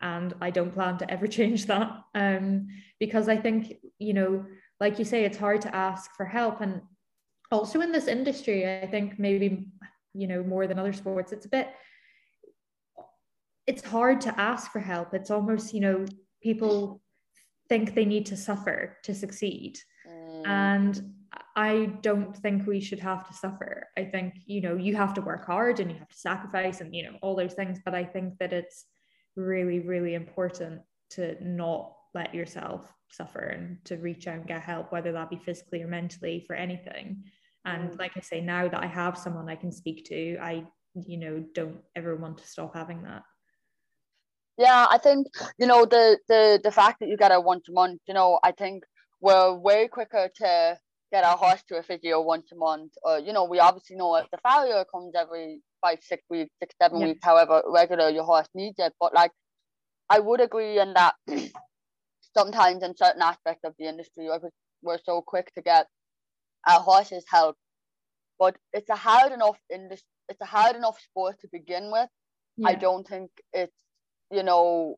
[0.00, 4.46] And I don't plan to ever change that um, because I think, you know,
[4.80, 6.62] like you say, it's hard to ask for help.
[6.62, 6.80] And
[7.50, 9.66] also in this industry, I think maybe,
[10.14, 11.68] you know, more than other sports, it's a bit,
[13.66, 15.12] it's hard to ask for help.
[15.12, 16.06] It's almost, you know,
[16.42, 17.02] people
[17.68, 19.78] think they need to suffer to succeed.
[20.46, 21.14] And
[21.56, 23.88] I don't think we should have to suffer.
[23.96, 26.94] I think, you know, you have to work hard and you have to sacrifice and,
[26.94, 27.78] you know, all those things.
[27.84, 28.84] But I think that it's
[29.36, 34.92] really, really important to not let yourself suffer and to reach out and get help,
[34.92, 37.24] whether that be physically or mentally for anything.
[37.64, 37.98] And mm.
[37.98, 41.44] like I say, now that I have someone I can speak to, I, you know,
[41.54, 43.22] don't ever want to stop having that.
[44.58, 45.26] Yeah, I think
[45.58, 48.00] you know the the the fact that you get a once a month.
[48.08, 48.84] You know, I think
[49.26, 50.78] we're way quicker to
[51.12, 52.92] get our horse to a physio once a month.
[53.02, 56.74] Or, you know, we obviously know if the farrier comes every five, six weeks, six,
[56.80, 57.06] seven yeah.
[57.08, 58.92] weeks, however regular your horse needs it.
[59.00, 59.32] But like,
[60.08, 61.14] I would agree in that
[62.36, 64.28] sometimes in certain aspects of the industry,
[64.82, 65.86] we're so quick to get
[66.68, 67.56] our horses help.
[68.38, 72.08] But it's a hard enough industry, it's a hard enough sport to begin with.
[72.58, 72.68] Yeah.
[72.68, 73.72] I don't think it's,
[74.30, 74.96] you know,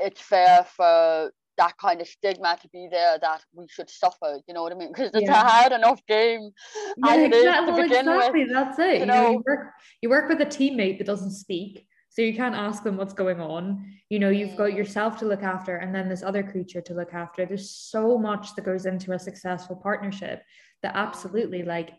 [0.00, 4.38] it's fair for that kind of stigma to be there that we should suffer.
[4.46, 4.88] You know what I mean?
[4.92, 5.40] Because it's yeah.
[5.40, 6.50] a hard enough game.
[6.96, 7.72] Yeah, exactly.
[7.72, 8.44] Well, exactly.
[8.44, 8.94] With, That's it.
[8.94, 11.86] You, you know, know, you work you work with a teammate that doesn't speak.
[12.12, 13.92] So you can't ask them what's going on.
[14.08, 14.76] You know, you've got Mm.
[14.76, 17.46] yourself to look after and then this other creature to look after.
[17.46, 20.42] There's so much that goes into a successful partnership
[20.82, 21.92] that absolutely like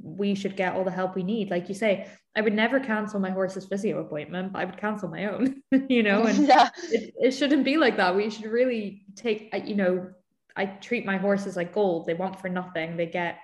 [0.00, 1.50] we should get all the help we need.
[1.50, 5.08] Like you say, I would never cancel my horse's physio appointment, but I would cancel
[5.08, 6.68] my own, you know, and yeah.
[6.90, 8.16] it, it shouldn't be like that.
[8.16, 10.10] We should really take, uh, you know,
[10.56, 12.06] I treat my horses like gold.
[12.06, 12.96] They want for nothing.
[12.96, 13.38] They get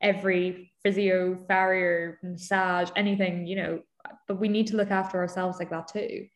[0.00, 3.80] every physio, farrier, massage, anything, you know,
[4.28, 6.26] but we need to look after ourselves like that too.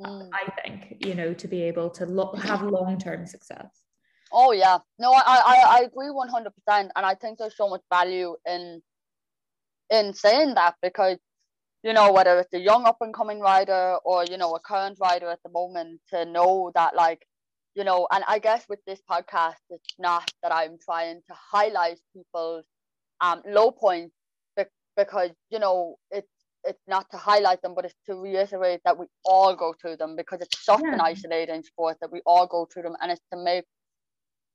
[0.00, 0.30] Mm.
[0.32, 3.82] I think, you know, to be able to lo- have long term success.
[4.30, 7.68] Oh yeah, no, I I, I agree one hundred percent, and I think there's so
[7.68, 8.82] much value in
[9.90, 11.16] in saying that because
[11.82, 14.98] you know whether it's a young up and coming rider or you know a current
[15.00, 17.26] rider at the moment to know that like
[17.78, 22.00] you know, and I guess with this podcast, it's not that I'm trying to highlight
[22.14, 22.64] people's
[23.20, 24.14] um low points
[24.56, 24.64] be-
[24.96, 26.28] because you know it's
[26.64, 30.16] it's not to highlight them, but it's to reiterate that we all go through them
[30.16, 33.38] because it's such an isolating sport that we all go through them, and it's to
[33.38, 33.64] make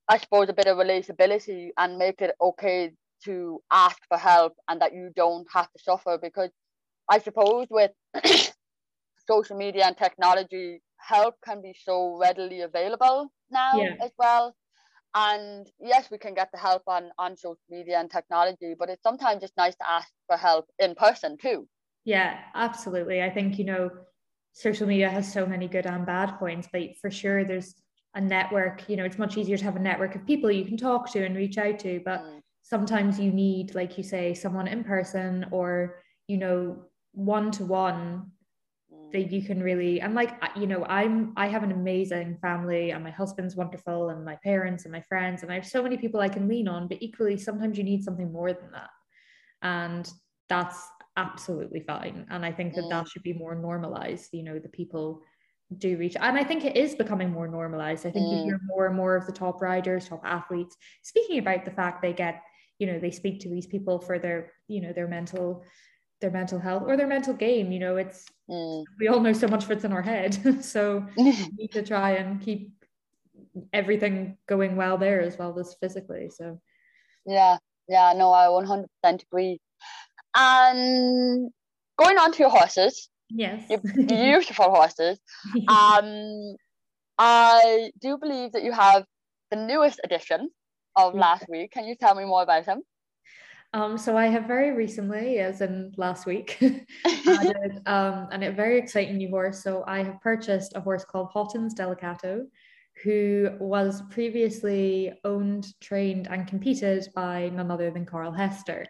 [0.10, 2.92] I suppose a bit of relatability and make it okay
[3.26, 6.50] to ask for help and that you don't have to suffer because
[7.10, 7.92] I suppose with
[9.28, 13.96] social media and technology, help can be so readily available now Yeah.
[14.02, 14.56] as well.
[15.16, 19.04] And yes, we can get the help on, on social media and technology, but it's
[19.04, 21.68] sometimes just nice to ask for help in person too.
[22.06, 23.22] Yeah, absolutely.
[23.22, 23.92] I think, you know,
[24.54, 27.76] social media has so many good and bad points, but for sure there's
[28.16, 30.78] a network, you know, it's much easier to have a network of people you can
[30.78, 32.42] talk to and reach out to, but Mm.
[32.62, 38.32] sometimes you need, like you say, someone in person or, you know, one to one
[38.93, 39.12] Mm.
[39.12, 43.04] that you can really and like you know i'm i have an amazing family and
[43.04, 46.19] my husband's wonderful and my parents and my friends and i have so many people
[46.19, 48.89] i can lean on but equally sometimes you need something more than that
[49.62, 50.12] and
[50.49, 54.69] that's absolutely fine and i think that that should be more normalized you know the
[54.69, 55.21] people
[55.78, 58.43] do reach and i think it is becoming more normalized i think you Mm.
[58.43, 62.13] hear more and more of the top riders top athletes speaking about the fact they
[62.13, 62.41] get
[62.80, 65.63] you know they speak to these people for their you know their mental
[66.24, 68.84] their mental health or their mental game you know it's Mm.
[69.00, 70.34] we all know so much fits in our head
[70.64, 71.24] so we
[71.58, 72.74] need to try and keep
[73.72, 76.60] everything going well there as well as physically so
[77.26, 77.58] Yeah,
[77.88, 79.60] yeah, no, I 100% agree.
[80.36, 81.52] And
[81.98, 85.20] going on to your horses, yes your beautiful horses,
[85.68, 86.56] um,
[87.18, 89.06] I do believe that you have
[89.52, 90.50] the newest edition
[90.96, 91.72] of last week.
[91.72, 92.82] Can you tell me more about him?
[93.74, 96.58] Um so i have very recently as in last week
[97.06, 101.30] added um and a very exciting new horse so i have purchased a horse called
[101.30, 102.46] Hawtins Delicato
[103.04, 108.86] who was previously owned trained and competed by none other than Carl Hester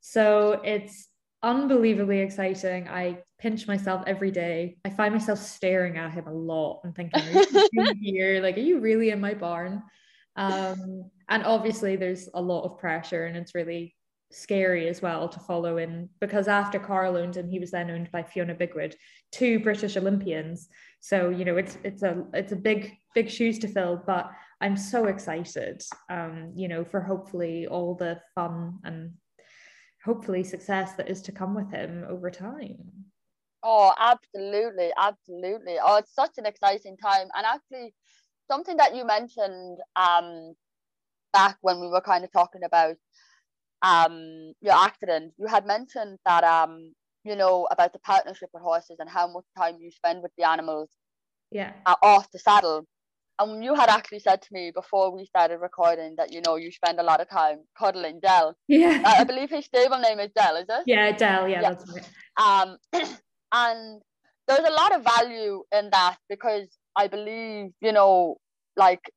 [0.00, 1.08] So it's
[1.42, 2.88] unbelievably exciting.
[2.88, 4.76] I pinch myself every day.
[4.84, 8.42] I find myself staring at him a lot and thinking, are you here?
[8.42, 9.82] Like, are you really in my barn?
[10.36, 13.94] Um, and obviously, there's a lot of pressure, and it's really
[14.30, 18.10] scary as well to follow in because after Carl owned him, he was then owned
[18.12, 18.94] by Fiona Bigwood,
[19.32, 20.68] two British Olympians.
[21.00, 24.76] So you know, it's it's a it's a big big shoes to fill, but I'm
[24.76, 29.12] so excited, um, you know, for hopefully all the fun and
[30.04, 32.76] hopefully success that is to come with him over time.
[33.62, 35.76] Oh, absolutely, absolutely.
[35.82, 37.28] Oh, it's such an exciting time.
[37.36, 37.94] And actually,
[38.48, 40.54] something that you mentioned um
[41.32, 42.96] back when we were kind of talking about
[43.82, 46.92] um your accident, you had mentioned that um
[47.24, 50.44] you know about the partnership with horses and how much time you spend with the
[50.48, 50.88] animals
[51.50, 51.72] Yeah.
[51.86, 52.86] uh, off the saddle.
[53.38, 56.70] And you had actually said to me before we started recording that you know you
[56.72, 58.54] spend a lot of time cuddling Dell.
[58.68, 59.00] Yeah.
[59.04, 60.84] I I believe his stable name is Dell, is it?
[60.86, 61.48] yeah, Dell.
[61.48, 61.70] Yeah, Yeah.
[61.70, 62.08] that's right.
[62.46, 62.76] um
[63.52, 64.02] and
[64.46, 68.36] there's a lot of value in that because i believe you know
[68.76, 69.10] like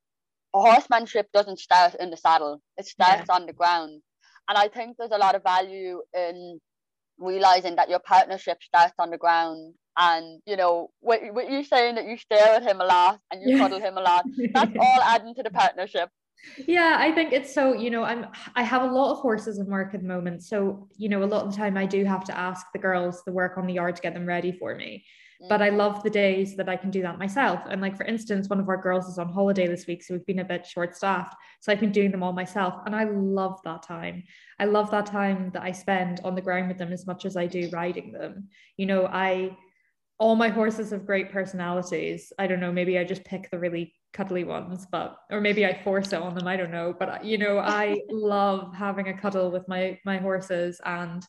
[0.54, 4.02] horsemanship doesn't start in the saddle it starts on the ground
[4.48, 6.60] and i think there's a lot of value in
[7.18, 9.74] realizing that your partnership starts on the ground.
[9.98, 13.42] And you know what, with you saying that you stare at him a lot and
[13.42, 13.60] you Yeah.
[13.60, 16.10] cuddle him a lot that's all adding to the partnership.
[16.68, 18.26] Yeah i think it's so you know i'm
[18.56, 20.44] i have a lot of horses in work at the moment.
[20.44, 23.22] So you know a lot of the time i do have to ask the girls
[23.24, 25.06] to work on the yard to get them ready for me
[25.50, 25.78] but i mm.
[25.78, 27.62] love the days that i can do that myself.
[27.70, 30.26] And like for instance one of our girls is on holiday this week so we've
[30.26, 33.60] been a bit short staffed so i've been doing them all myself and i love
[33.64, 34.24] that time.
[34.60, 37.36] I love that time that i spend on the ground with them as much as
[37.36, 38.50] i do riding them.
[38.78, 39.58] You know i
[40.20, 42.32] all my horses have great personalities.
[42.40, 45.74] I don't know maybe i just pick the really cuddly ones but or maybe i
[45.84, 46.96] force it on them i don't know.
[46.98, 51.26] But uh, you know i love having a cuddle with my my horses and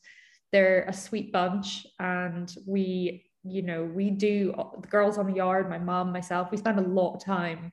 [0.55, 5.69] they're a sweet bunch and we you know, we do the girls on the yard,
[5.69, 7.73] my mom, myself, we spend a lot of time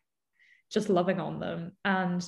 [0.72, 1.72] just loving on them.
[1.86, 2.28] And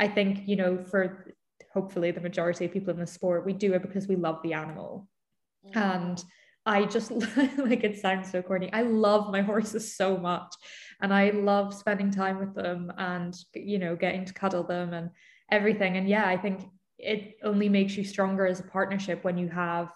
[0.00, 1.34] I think, you know, for
[1.72, 4.54] hopefully the majority of people in the sport, we do it because we love the
[4.54, 5.08] animal.
[5.66, 5.78] Mm-hmm.
[5.78, 6.24] And
[6.64, 7.10] I just
[7.58, 8.70] like it sounds so corny.
[8.72, 10.54] I love my horses so much.
[11.00, 15.10] And I love spending time with them and, you know, getting to cuddle them and
[15.50, 15.96] everything.
[15.96, 16.62] And yeah, I think
[16.98, 19.90] it only makes you stronger as a partnership when you have,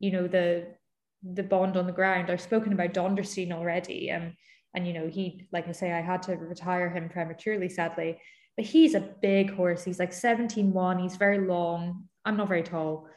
[0.00, 0.74] you know, the
[1.22, 2.30] the bond on the ground.
[2.30, 4.10] I've spoken about Donderstein already.
[4.10, 4.34] And
[4.74, 8.18] and you know, he, like I say, I had to retire him prematurely, sadly.
[8.56, 9.84] But he's a big horse.
[9.84, 10.98] He's like 17 1.
[10.98, 12.04] He's very long.
[12.24, 13.08] I'm not very tall.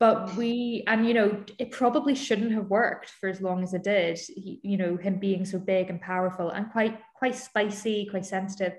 [0.00, 3.82] But we, and you know, it probably shouldn't have worked for as long as it
[3.82, 4.18] did.
[4.18, 8.74] He, you know, him being so big and powerful and quite, quite spicy, quite sensitive.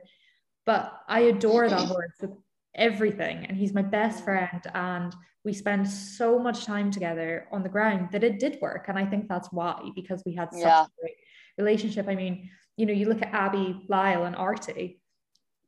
[0.66, 2.32] But I adore that horse with
[2.76, 3.46] everything.
[3.46, 4.62] And he's my best friend.
[4.74, 8.86] And we spend so much time together on the ground that it did work.
[8.88, 10.84] And I think that's why, because we had such yeah.
[10.84, 11.16] a great
[11.58, 12.08] relationship.
[12.08, 15.00] I mean, you know, you look at Abby, Lyle, and Artie,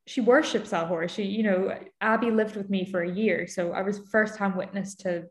[0.06, 1.14] she worships that horse.
[1.14, 3.46] She, you know, Abby lived with me for a year.
[3.46, 5.24] So I was first hand witness to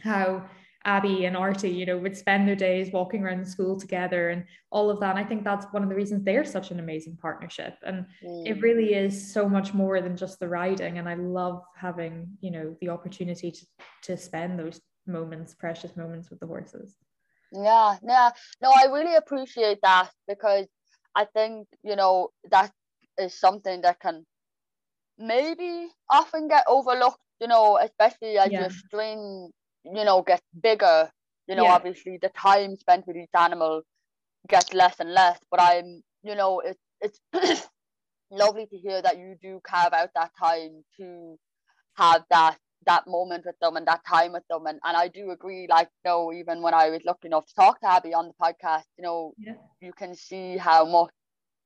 [0.00, 0.44] how
[0.84, 4.44] Abby and Artie, you know, would spend their days walking around the school together and
[4.70, 5.16] all of that.
[5.16, 7.76] And I think that's one of the reasons they're such an amazing partnership.
[7.82, 8.46] And mm.
[8.46, 10.98] it really is so much more than just the riding.
[10.98, 13.66] And I love having, you know, the opportunity to
[14.02, 16.96] to spend those moments, precious moments with the horses.
[17.52, 18.30] Yeah, yeah.
[18.60, 20.66] No, I really appreciate that because
[21.14, 22.72] I think, you know, that
[23.18, 24.24] is something that can
[25.18, 28.60] maybe often get overlooked, you know, especially as yeah.
[28.60, 29.50] your string,
[29.84, 31.10] you know, gets bigger.
[31.48, 31.74] You know, yeah.
[31.74, 33.82] obviously the time spent with each animal
[34.48, 35.38] gets less and less.
[35.50, 37.20] But I'm, you know, it, it's
[38.30, 41.36] lovely to hear that you do carve out that time to
[41.96, 44.66] have that that moment with them and that time with them.
[44.66, 47.54] And, and I do agree, like, you know, even when I was lucky enough to
[47.54, 49.54] talk to Abby on the podcast, you know, yeah.
[49.80, 51.10] you can see how much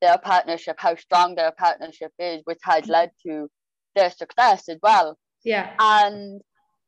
[0.03, 3.49] their partnership, how strong their partnership is, which has led to
[3.95, 5.17] their success as well.
[5.45, 5.73] Yeah.
[5.79, 6.41] And,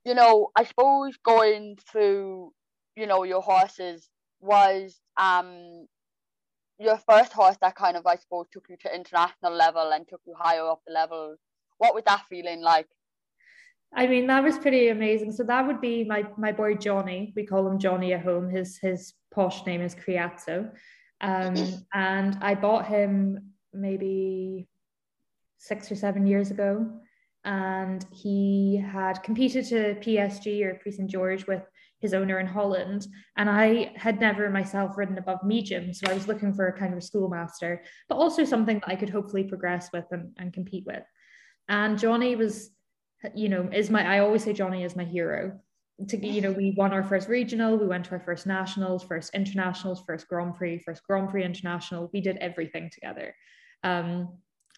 [0.08, 2.54] you know, I suppose going through,
[2.96, 4.08] you know, your horses
[4.40, 5.86] was um
[6.78, 10.22] your first horse that kind of I suppose took you to international level and took
[10.26, 11.36] you higher up the level.
[11.76, 12.88] What was that feeling like?
[13.94, 15.32] I mean, that was pretty amazing.
[15.32, 17.34] So that would be my my boy Johnny.
[17.36, 18.48] We call him Johnny at home.
[18.48, 20.70] His his posh name is Criazzo.
[21.20, 21.54] Um,
[21.92, 24.68] and I bought him maybe
[25.58, 27.02] six or seven years ago.
[27.48, 31.10] And he had competed to PSG or Prix St.
[31.10, 31.62] George with
[31.98, 33.06] his owner in Holland.
[33.38, 35.94] And I had never myself ridden above medium.
[35.94, 39.08] So I was looking for a kind of schoolmaster, but also something that I could
[39.08, 41.02] hopefully progress with and, and compete with.
[41.70, 42.68] And Johnny was,
[43.34, 45.58] you know, is my, I always say Johnny is my hero
[46.06, 49.34] to you know we won our first regional we went to our first nationals first
[49.34, 53.34] internationals first grand prix first grand prix international we did everything together
[53.82, 54.28] um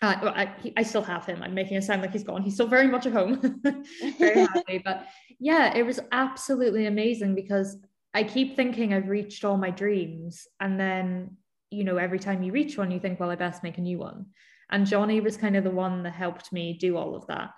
[0.02, 1.42] uh, I, I still have him.
[1.42, 2.42] I'm making it sound like he's gone.
[2.42, 3.60] He's still very much at home,
[4.18, 4.82] very happy.
[4.84, 5.06] But
[5.38, 7.76] yeah, it was absolutely amazing because
[8.14, 11.36] I keep thinking I've reached all my dreams, and then
[11.70, 13.98] you know every time you reach one, you think, well, I best make a new
[13.98, 14.26] one.
[14.70, 17.50] And Johnny was kind of the one that helped me do all of that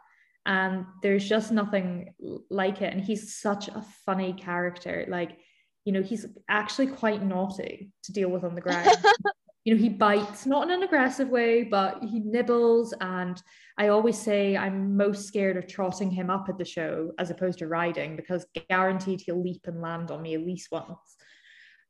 [0.47, 2.15] and there's just nothing
[2.51, 5.39] like it and he's such a funny character like
[5.85, 8.89] you know he's actually quite naughty to deal with on the ground
[9.65, 12.95] you know he bites not in an aggressive way but he nibbles.
[13.01, 13.41] And
[13.79, 17.59] i always say i'm most scared of trotting him up at the show as opposed
[17.61, 21.17] to riding because guaranteed he'll leap and land on me at least once.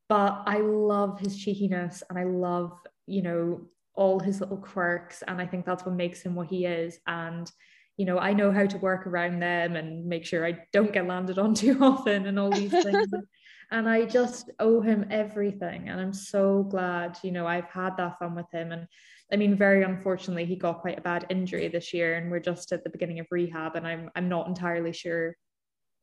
[0.09, 3.63] But i love his cheekiness and i love you know
[3.95, 5.23] all his little quirks.
[5.27, 6.99] And i think that's what makes him what he is.
[7.07, 7.51] And
[7.99, 11.07] you know, I know how to work around them and make sure I don't get
[11.07, 13.13] landed on too often and all these things.
[13.73, 15.89] and I just owe him everything.
[15.89, 18.71] And I'm so glad, you know, I've had that fun with him.
[18.71, 18.87] And
[19.33, 22.71] I mean, very unfortunately, he got quite a bad injury this year, and we're just
[22.71, 23.75] at the beginning of rehab.
[23.75, 25.37] And I'm I'm not entirely sure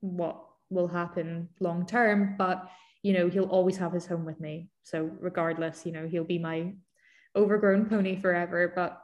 [0.01, 2.67] what will happen long term, but
[3.03, 4.69] you know, he'll always have his home with me.
[4.83, 6.73] So regardless, you know, he'll be my
[7.35, 8.73] overgrown pony forever.
[8.75, 8.99] But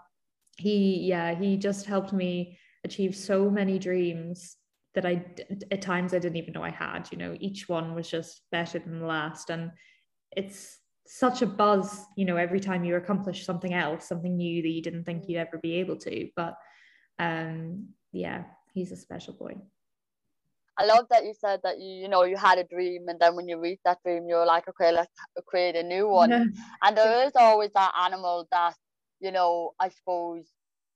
[0.57, 4.57] he, yeah, he just helped me achieve so many dreams
[4.95, 5.25] that I
[5.71, 7.09] at times I didn't even know I had.
[7.11, 9.71] You know, each one was just better than the last, and
[10.31, 12.05] it's such a buzz.
[12.17, 15.37] You know, every time you accomplish something else, something new that you didn't think you'd
[15.37, 16.29] ever be able to.
[16.35, 16.55] But
[17.19, 19.55] um, yeah, he's a special boy.
[20.77, 23.35] I love that you said that you you know you had a dream and then
[23.35, 25.09] when you reach that dream you're like okay let's
[25.47, 26.43] create a new one yeah.
[26.83, 28.75] and there is always that animal that
[29.21, 30.43] you know I suppose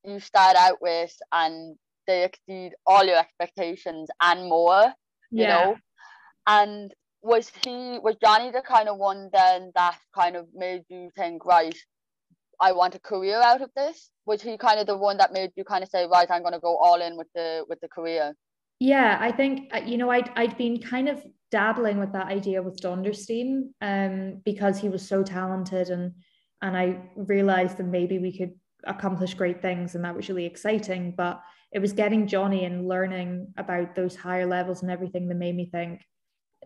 [0.06, 1.78] you start out with and
[2.10, 4.84] they exceed all your expectations and more
[5.32, 5.50] you yeah.
[5.50, 5.76] know
[6.48, 11.10] and was he was Johnny the kind of one then that kind of made you
[11.16, 11.76] think, right,
[12.62, 14.10] I want a career out of this?
[14.26, 16.54] Was he kind of the one that made you kind of say, right, I'm going
[16.54, 18.34] to go all in with the with the career?
[18.80, 22.62] Yeah, I think uh, you know I'd I'd been kind of dabbling with that idea
[22.62, 26.14] with Donderstein, um, because he was so talented and
[26.62, 28.54] and I realized that maybe we could
[28.86, 31.14] accomplish great things and that was really exciting.
[31.16, 31.42] But
[31.72, 35.70] it was getting Johnny and learning about those higher levels and everything that made me
[35.72, 36.02] think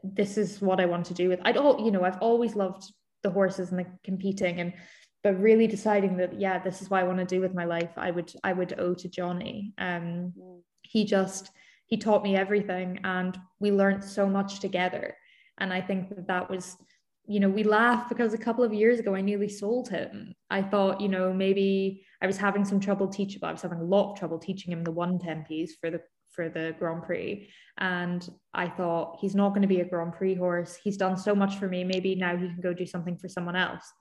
[0.04, 1.40] this is what I want to do with.
[1.44, 2.92] I'd all you know I've always loved
[3.22, 4.74] the horses and the competing and
[5.24, 7.92] but really deciding that yeah this is what I want to do with my life
[7.98, 9.74] I would I would owe to Johnny.
[9.78, 10.62] Um, mm.
[10.82, 11.52] he just
[11.88, 15.16] he taught me everything and we learned so much together
[15.60, 16.76] and i think that that was
[17.26, 20.62] you know we laugh because a couple of years ago i nearly sold him i
[20.62, 23.84] thought you know maybe i was having some trouble teaching but i was having a
[23.84, 26.02] lot of trouble teaching him the one-tempis for the
[26.32, 27.48] for the grand prix
[27.78, 31.34] and i thought he's not going to be a grand prix horse he's done so
[31.34, 33.94] much for me maybe now he can go do something for someone else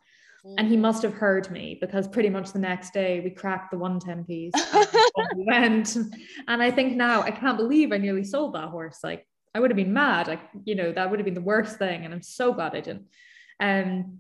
[0.59, 3.79] and he must have heard me because pretty much the next day we cracked the
[3.79, 4.51] one-tempis
[5.17, 5.97] and we went.
[6.49, 8.99] And I think now I can't believe I nearly sold that horse.
[9.05, 10.29] Like I would have been mad.
[10.29, 12.05] Like, you know, that would have been the worst thing.
[12.05, 13.07] And I'm so glad I didn't.
[13.61, 14.19] Um,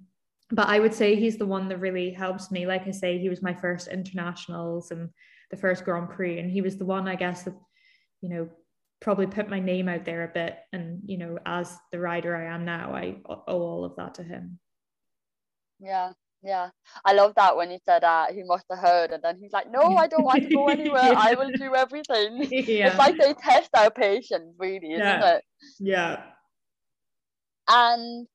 [0.50, 2.66] but I would say he's the one that really helps me.
[2.66, 5.08] Like I say, he was my first internationals and
[5.50, 6.38] the first Grand Prix.
[6.38, 7.54] And he was the one, I guess, that,
[8.20, 8.48] you know,
[9.00, 10.58] probably put my name out there a bit.
[10.72, 14.22] And, you know, as the rider I am now, I owe all of that to
[14.22, 14.58] him
[15.82, 16.12] yeah
[16.42, 16.70] yeah.
[17.04, 19.70] I love that when he said uh, he must have heard and then he's like
[19.70, 21.12] no i don't want to go anywhere.
[21.12, 21.14] Yeah.
[21.16, 22.46] i will do everything.
[22.50, 22.88] Yeah.
[22.88, 25.44] it's like they test our patience really isn't it?
[25.78, 26.22] Yeah.
[27.68, 28.26] And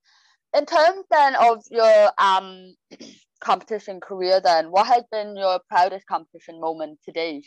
[0.56, 2.74] in terms then of your um
[3.40, 7.46] competition career then what has been your proudest competition moment to date?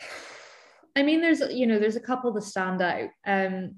[0.96, 3.08] I mean there's you know there's a couple that stand out.
[3.26, 3.76] Um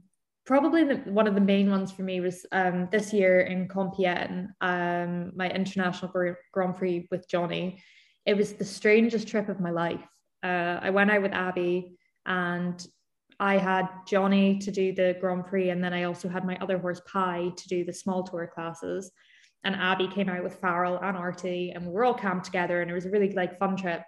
[0.50, 4.48] probably the, one of the main ones for me was um, this year in Compiègne,
[4.60, 6.10] um, my international
[6.52, 7.80] Grand Prix with Johnny.
[8.26, 10.04] It was the strangest trip of my life.
[10.42, 11.96] Uh, I went out with Abby
[12.26, 12.84] and
[13.38, 16.78] I had Johnny to do the Grand Prix, and then I also had my other
[16.78, 19.12] horse Pie to do the small tour classes.
[19.62, 22.90] And Abby came out with Farrell and Artie, and we were all camped together, and
[22.90, 24.02] it was a really like fun trip.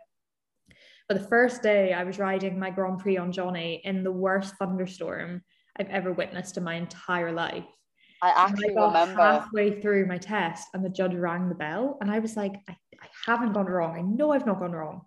[1.09, 4.57] But the first day, I was riding my Grand Prix on Johnny in the worst
[4.57, 5.43] thunderstorm
[5.79, 7.65] I've ever witnessed in my entire life.
[8.23, 12.11] I actually I remember halfway through my test, and the judge rang the bell, and
[12.11, 13.97] I was like, I, I haven't gone wrong.
[13.97, 15.03] I know I've not gone wrong.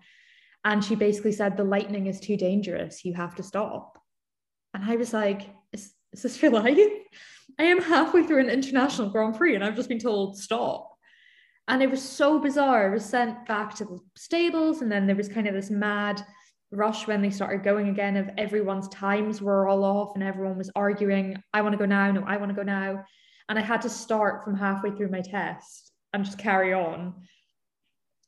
[0.66, 3.06] And she basically said, The lightning is too dangerous.
[3.06, 3.98] You have to stop.
[4.74, 6.78] And I was like, Is, is this for life?
[7.60, 10.92] I am halfway through an international Grand Prix and I've just been told stop.
[11.68, 12.90] And it was so bizarre.
[12.90, 16.24] I was sent back to the stables, and then there was kind of this mad
[16.76, 20.72] rush when they started going again of everyone's times were all off and everyone was
[20.76, 23.04] arguing i want to go now no i want to go now.
[23.50, 27.14] And i had to start from halfway through my test and just carry on.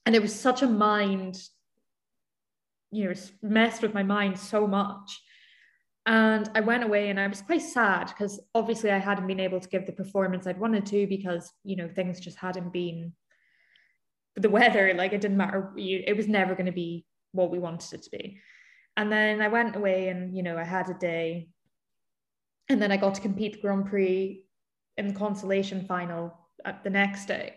[0.05, 1.37] And it was such a mind
[2.91, 5.21] you know messed with my mind so much.
[6.05, 9.59] And i went away and i was quite sad because obviously i hadn't been able
[9.59, 13.11] to give the performance i'd wanted to because you know things just hadn't been
[14.37, 17.05] the weather like it didn't matter it was never going to be
[17.37, 18.39] what we wanted it to be.
[18.97, 21.49] And then I went away and, you know, I had a day.
[22.67, 24.43] And then I got to compete the Grand Prix
[24.97, 27.55] in the consolation final at the next day.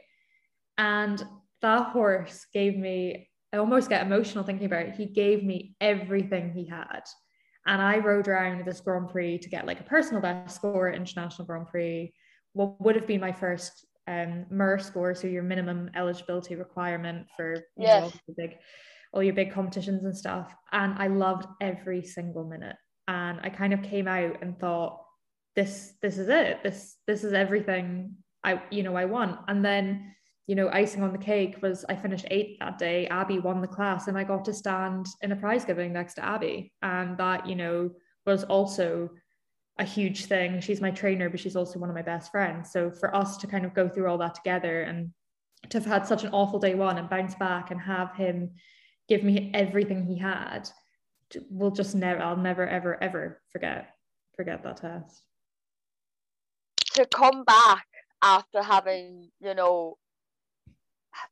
[0.78, 1.22] And
[1.62, 4.94] that horse gave me, I almost get emotional thinking about it.
[4.94, 7.02] He gave me everything he had.
[7.66, 10.94] And I rode around this Grand Prix to get like a personal best score at
[10.94, 12.12] International Grand Prix,
[12.52, 17.54] what would have been my first um MER score, so your minimum eligibility requirement for
[17.54, 18.02] you yes.
[18.02, 18.56] know, the big
[19.12, 20.54] all your big competitions and stuff.
[20.72, 22.76] And I loved every single minute.
[23.08, 25.00] And I kind of came out and thought,
[25.56, 26.62] this this is it.
[26.62, 29.40] This this is everything I you know I want.
[29.48, 30.14] And then
[30.46, 33.06] you know icing on the cake was I finished eighth that day.
[33.08, 36.24] Abby won the class, and I got to stand in a prize giving next to
[36.24, 37.90] Abby, and that you know
[38.26, 39.10] was also
[39.78, 40.60] a huge thing.
[40.60, 42.70] She's my trainer, but she's also one of my best friends.
[42.70, 45.10] So for us to kind of go through all that together and
[45.70, 48.50] to have had such an awful day one and bounce back and have him
[49.10, 50.70] give me everything he had
[51.50, 53.94] We'll just never I'll never ever ever forget
[54.36, 55.22] forget that test.
[56.94, 57.86] To come back
[58.22, 59.96] after having you know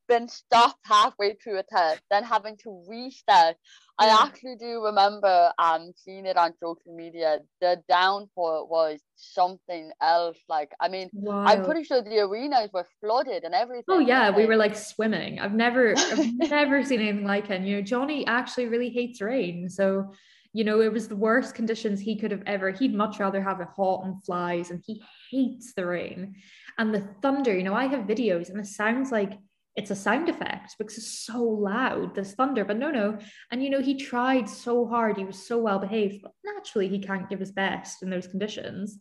[0.08, 3.56] been stopped halfway through a test, then having to restart.
[4.00, 4.06] Yeah.
[4.06, 7.40] I actually do remember um seeing it on social media.
[7.60, 10.38] The downpour was something else.
[10.48, 11.44] Like, I mean, wow.
[11.44, 13.84] I'm pretty sure the arenas were flooded and everything.
[13.88, 15.40] Oh yeah, we were like swimming.
[15.40, 17.62] I've never, I've never seen anything like it.
[17.62, 20.12] You know, Johnny actually really hates rain, so
[20.54, 22.70] you know, it was the worst conditions he could have ever.
[22.70, 26.36] He'd much rather have it hot and flies, and he hates the rain
[26.78, 27.54] and the thunder.
[27.54, 29.32] You know, I have videos, and it sounds like
[29.78, 32.64] it's a sound effect because it's so loud, this thunder.
[32.64, 33.16] But no, no.
[33.52, 35.16] And you know, he tried so hard.
[35.16, 38.98] He was so well behaved, but naturally, he can't give his best in those conditions.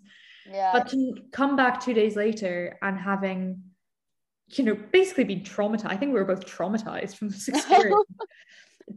[0.50, 0.70] Yeah.
[0.72, 3.64] But to come back two days later and having,
[4.50, 5.88] you know, basically been traumatized.
[5.88, 8.06] I think we were both traumatized from this experience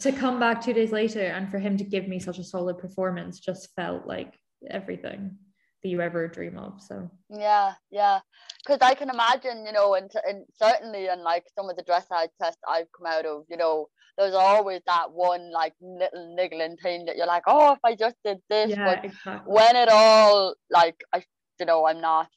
[0.00, 2.76] to come back two days later and for him to give me such a solid
[2.76, 4.34] performance just felt like
[4.68, 5.36] everything
[5.82, 8.18] that you ever dream of so yeah yeah
[8.64, 12.28] because i can imagine you know and, and certainly in like some of the dressage
[12.40, 13.86] tests i've come out of you know
[14.18, 18.16] there's always that one like little niggling thing that you're like oh if i just
[18.24, 19.52] did this yeah, but exactly.
[19.52, 21.22] when it all like i
[21.58, 22.28] you know i'm not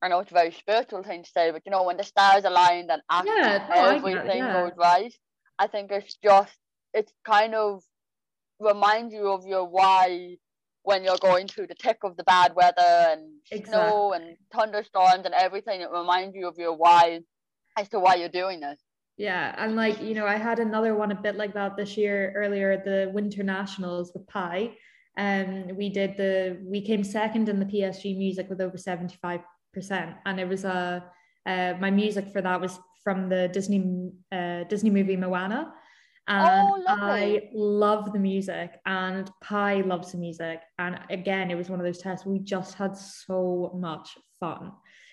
[0.00, 2.44] I know it's a very spiritual thing to say, but you know, when the stars
[2.44, 4.52] aligned and Yeah, no, I get everything yeah.
[4.52, 5.12] goes right,
[5.58, 6.56] I think it's just
[6.94, 7.82] it's kind of
[8.60, 10.36] reminds you of your why
[10.88, 13.22] when you're going through the thick of the bad weather and
[13.66, 15.82] snow and thunderstorms and everything.
[15.82, 17.20] It reminds you of your why
[17.76, 18.80] as to why you're doing this.
[19.18, 22.32] Yeah, and like you know, I had another one a bit like that this year
[22.34, 24.72] earlier, the Winter Nationals with Pi.
[25.18, 29.40] Um, we did the we came second in the PSG music with over seventy five
[29.74, 31.04] percent, and it was a
[31.46, 35.74] uh, uh, my music for that was from the Disney uh, Disney movie Moana.
[36.28, 36.84] And Oh.
[36.86, 40.60] I love the music, and Pi loves the music.
[40.78, 44.72] And again, it was one of those tests we just had so much fun.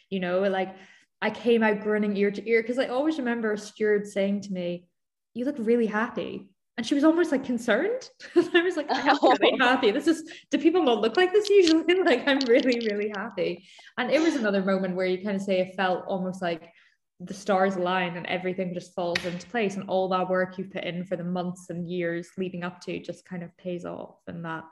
[0.10, 0.76] You know, like
[1.22, 4.54] I came out grinning ear to ear because I always remember a steward saying to
[4.54, 4.88] me,
[5.34, 6.50] You look really happy.
[6.78, 8.10] And she was almost like concerned.
[8.36, 9.92] I was like, I'm really happy.
[9.92, 12.04] This is, do people not look like this usually?
[12.06, 13.66] like, I'm really, really happy.
[13.98, 16.74] And it was another moment where you kind of say it felt almost like
[17.20, 19.76] the stars align and everything just falls into place.
[19.76, 23.00] And all that work you've put in for the months and years leading up to
[23.00, 24.18] just kind of pays off.
[24.28, 24.66] And that,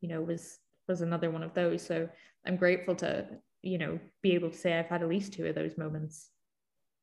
[0.00, 1.82] you know, was was another one of those.
[1.82, 2.08] So
[2.46, 3.26] I'm grateful to,
[3.62, 6.30] you know, be able to say I've had at least two of those moments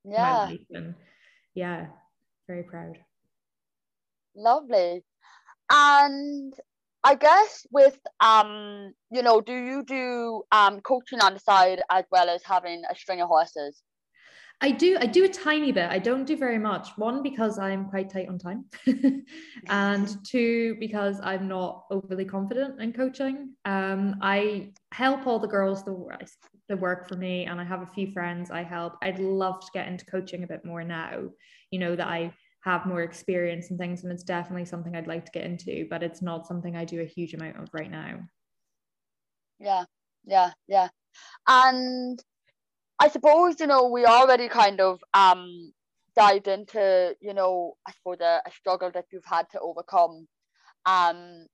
[0.03, 0.49] Yeah.
[0.71, 0.95] And
[1.53, 1.87] yeah,
[2.47, 2.97] very proud.
[4.35, 5.03] lovely.
[5.69, 6.53] And
[7.03, 12.05] I guess with um, you know, do you do um coaching on the side as
[12.11, 13.81] well as having a string of horses?
[14.63, 15.89] I do I do a tiny bit.
[15.89, 16.89] I don't do very much.
[16.95, 18.65] One because I'm quite tight on time,
[19.69, 23.55] and two because I'm not overly confident in coaching.
[23.65, 26.29] Um, I help all the girls that
[26.69, 28.97] that work for me, and I have a few friends I help.
[29.01, 31.23] I'd love to get into coaching a bit more now.
[31.71, 32.31] You know that I
[32.63, 36.03] have more experience and things, and it's definitely something I'd like to get into, but
[36.03, 38.19] it's not something I do a huge amount of right now.
[39.59, 39.85] Yeah,
[40.23, 40.89] yeah, yeah.
[41.47, 42.23] And
[43.01, 45.73] I suppose, you know, we already kind of um
[46.15, 50.27] dived into, you know, I suppose a, a struggle that you've had to overcome.
[50.85, 51.47] Um,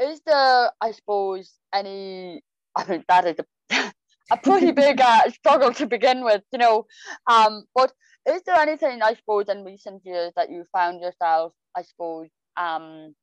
[0.00, 2.42] is there, I suppose, any
[2.76, 3.92] I mean that is a,
[4.32, 6.86] a pretty big uh, struggle to begin with, you know.
[7.30, 7.92] Um, but
[8.28, 13.14] is there anything, I suppose, in recent years that you found yourself, I suppose, um,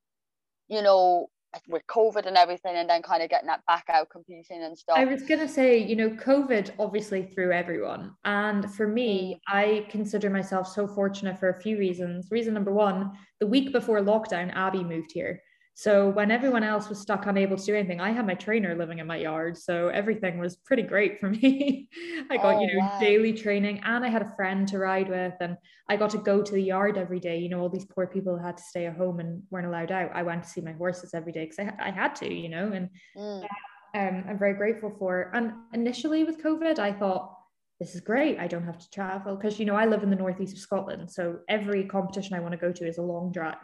[0.70, 1.30] you know,
[1.68, 4.98] with COVID and everything, and then kind of getting that back out competing and stuff?
[4.98, 8.16] I was going to say, you know, COVID obviously threw everyone.
[8.26, 9.40] And for me, mm.
[9.54, 12.28] I consider myself so fortunate for a few reasons.
[12.32, 15.42] Reason number one, the week before lockdown, Abby moved here.
[15.74, 19.00] So when everyone else was stuck unable to do anything, I had my trainer living
[19.00, 19.58] in my yard.
[19.58, 21.90] So everything was pretty great for me.
[22.30, 23.00] I got, Oh, you know, wow.
[23.00, 25.58] daily training and I had a friend to ride with and
[25.90, 27.40] I got to go to the yard every day.
[27.40, 30.12] You know, all these poor people had to stay at home and weren't allowed out.
[30.14, 32.72] I went to see my horses every day because I, I had to, you know,
[32.74, 33.52] and Mm,
[33.94, 35.32] um, I'm very grateful for.
[35.34, 37.38] And initially with COVID, I thought,
[37.80, 38.38] this is great.
[38.40, 41.10] I don't have to travel because, you know, I live in the northeast of Scotland.
[41.12, 43.56] So every competition I want to go to is a long drive.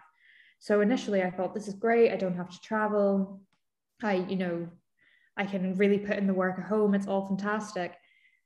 [0.60, 2.12] So initially I thought, this is great.
[2.12, 3.42] I don't have to travel.
[4.04, 4.68] I, you know,
[5.36, 6.94] I can really put in the work at home.
[6.94, 7.94] It's all fantastic.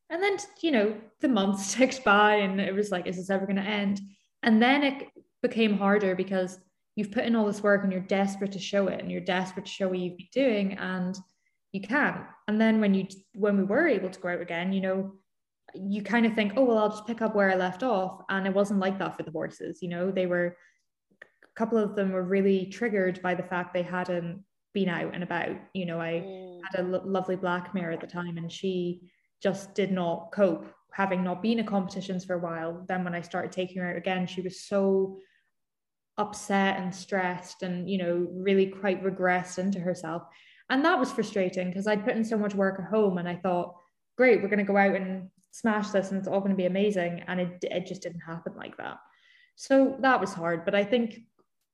[0.10, 3.46] And then, you know, the months ticked by and it was like, is this ever
[3.46, 4.02] going to end?
[4.44, 5.08] And then it
[5.42, 6.60] became harder because
[6.96, 9.66] you've put in all this work and you're desperate to show it and you're desperate
[9.66, 11.18] to show what you've been doing and
[11.72, 12.22] you can't.
[12.48, 15.14] And then when you when we were able to go out again, you know,
[15.74, 18.24] you kind of think, oh well, I'll just pick up where I left off.
[18.30, 19.82] And it wasn't like that for the horses.
[19.82, 20.58] You know, they were
[21.56, 24.44] couple of them were really triggered by the fact they hadn't
[24.74, 25.56] been out and about.
[25.74, 29.02] You know, I mm, had a lo- lovely black mare at the time and she
[29.42, 30.66] just did not cope.
[30.94, 33.96] Having not been at competitions for a while then when i started taking her out
[33.96, 35.18] again she was so
[36.18, 40.24] upset and stressed and you know really quite regressed into herself.
[40.70, 43.36] And that was frustrating because i'd put in so much work at home and i
[43.36, 43.76] thought
[44.18, 46.66] great we're going to go out and smash this and it's all going to be
[46.66, 47.24] amazing.
[47.28, 48.98] And it, it just didn't happen like that.
[49.56, 51.20] So that was hard but i think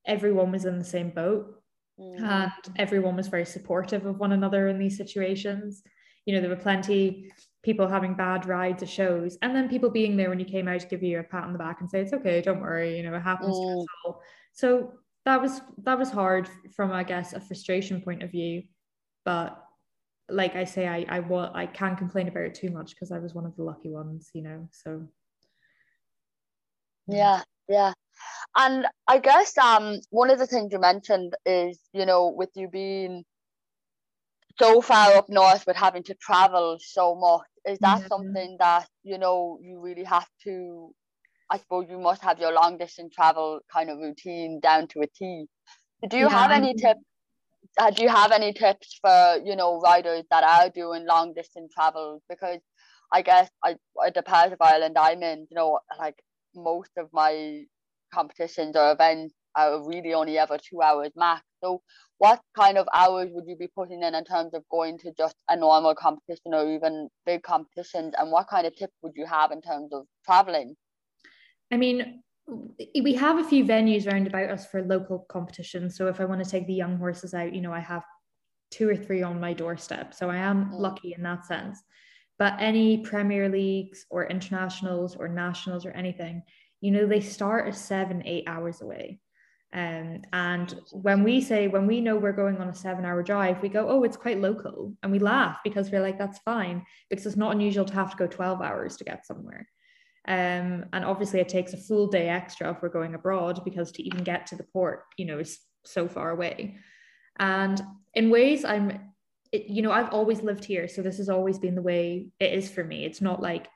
[0.08, 1.58] everyone was in the same boat
[1.99, 2.22] Mm.
[2.22, 5.84] And everyone was very supportive of one another in these situations.
[6.26, 7.32] You know, there were plenty
[7.64, 10.80] people having bad rides at shows, and then people being there when you came out
[10.80, 13.03] to give you a pat on the back and say, It's okay, don't worry, you
[13.03, 13.74] know, it happens mm.
[13.74, 14.22] to us all.
[14.53, 14.93] So
[15.26, 18.64] that was that was hard from I guess a frustration point of view.
[19.26, 19.62] But
[20.30, 23.20] like I say, I I want I can't complain about it too much because I
[23.20, 24.70] was one of the lucky ones, you know.
[24.72, 25.08] So
[27.08, 27.93] yeah, yeah.
[28.58, 32.68] And I guess um one of the things you mentioned is, you know, with you
[32.68, 33.24] being
[34.60, 38.08] so far up north with having to travel so much, is that yeah.
[38.08, 40.91] something that, you know, you really have to
[41.49, 45.08] I suppose you must have your long distance travel kind of routine down to a
[45.08, 45.45] T.
[46.10, 46.30] Do you yeah.
[46.30, 47.01] have any tips?
[47.80, 51.74] Uh, do you have any tips for you know riders that are doing long distance
[51.74, 52.22] travel?
[52.28, 52.60] Because
[53.12, 53.76] I guess I
[54.14, 56.16] the part of Ireland I'm in, you know, like
[56.55, 57.64] most of my
[58.18, 61.43] competitions or events are really only ever two hours max.
[61.63, 61.82] So
[62.20, 65.36] what kind of hours would you be putting in in terms of going to just
[65.49, 68.13] a normal competition or even big competitions?
[68.18, 70.76] And what kind of tips would you have in terms of traveling?
[71.72, 72.24] I mean
[73.03, 75.97] we have a few venues around about us for local competitions.
[75.97, 78.03] So if i want to take the young horses out you know i have
[78.72, 80.13] two or three on my doorstep.
[80.13, 80.80] So i am mm.
[80.86, 81.78] lucky in that sense.
[82.39, 86.43] But any premier leagues or internationals or nationals or anything
[86.82, 89.19] you know they start at seven eight hours away.
[89.73, 93.61] Um, and when we say when we know we're going on a seven hour drive
[93.61, 94.93] we go oh it's quite local.
[95.03, 98.17] And we laugh because we're like that's fine because it's not unusual to have to
[98.17, 99.67] go 12 hours to get somewhere.
[100.28, 104.03] Um, and obviously it takes a full day extra if we're going abroad because to
[104.03, 106.78] even get to the port you know is so far away.
[107.39, 107.82] And
[108.13, 108.99] in ways i'm
[109.51, 112.53] it, you know i've always lived here so this has always been the way it
[112.53, 113.05] is for me.
[113.05, 113.67] It's not like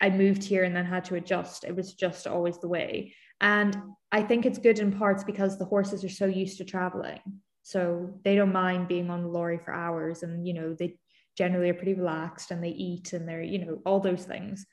[0.00, 1.64] I moved here and then had to adjust.
[1.64, 3.14] It was just always the way.
[3.40, 3.76] And
[4.12, 7.20] I think it's good in parts because the horses are so used to traveling.
[7.62, 10.98] So they don't mind being on the lorry for hours and, you know, they
[11.36, 14.66] generally are pretty relaxed and they eat and they're, you know, all those things.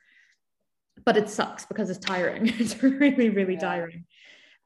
[1.04, 2.48] But it sucks because it's tiring.
[2.60, 3.60] it's really, really yeah.
[3.60, 4.06] tiring.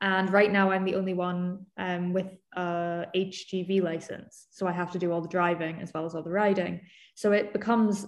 [0.01, 4.47] And right now, I'm the only one um, with a HGV license.
[4.51, 6.81] So I have to do all the driving as well as all the riding.
[7.15, 8.05] So it becomes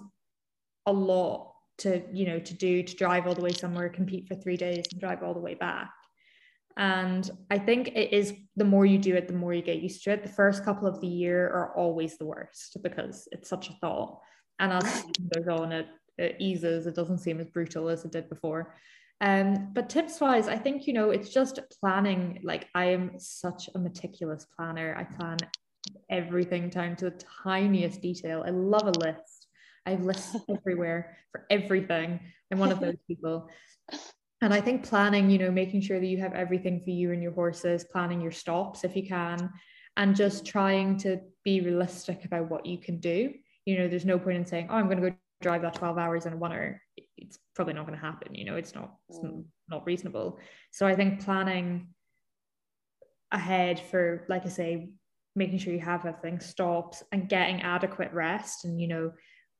[0.85, 4.35] a lot to you know to do to drive all the way somewhere compete for
[4.35, 5.91] three days and drive all the way back
[6.77, 10.03] and i think it is the more you do it the more you get used
[10.03, 13.69] to it the first couple of the year are always the worst because it's such
[13.69, 14.19] a thought
[14.59, 18.11] and as it goes on it, it eases it doesn't seem as brutal as it
[18.11, 18.75] did before
[19.21, 22.39] um, but tips wise, I think, you know, it's just planning.
[22.43, 24.95] Like, I am such a meticulous planner.
[24.97, 25.37] I plan
[26.09, 28.43] everything down to the tiniest detail.
[28.45, 29.40] I love a list.
[29.85, 32.19] I have lists everywhere for everything.
[32.51, 33.49] I'm one of those people.
[34.41, 37.21] And I think planning, you know, making sure that you have everything for you and
[37.21, 39.51] your horses, planning your stops if you can,
[39.97, 43.33] and just trying to be realistic about what you can do.
[43.65, 45.97] You know, there's no point in saying, oh, I'm going to go drive that 12
[45.97, 46.81] hours in one hour.
[47.17, 48.33] It's probably not going to happen.
[48.33, 49.43] You know, it's not, it's mm.
[49.69, 50.39] not reasonable.
[50.71, 51.89] So I think planning
[53.31, 54.89] ahead for, like I say,
[55.35, 59.11] making sure you have everything stops and getting adequate rest and, you know,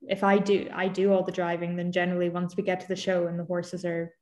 [0.08, 2.96] if I do I do all the driving, then generally once we get to the
[2.96, 4.14] show and the horses are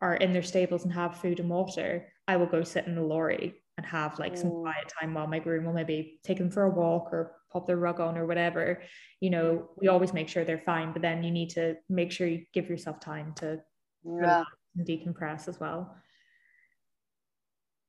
[0.00, 3.02] are in their stables and have food and water, I will go sit in the
[3.02, 6.64] lorry and have like some quiet time while my groom will maybe take them for
[6.64, 8.82] a walk or pop their rug on or whatever.
[9.20, 12.26] You know, we always make sure they're fine, but then you need to make sure
[12.26, 13.60] you give yourself time to
[14.04, 14.44] yeah.
[14.76, 15.96] and decompress as well.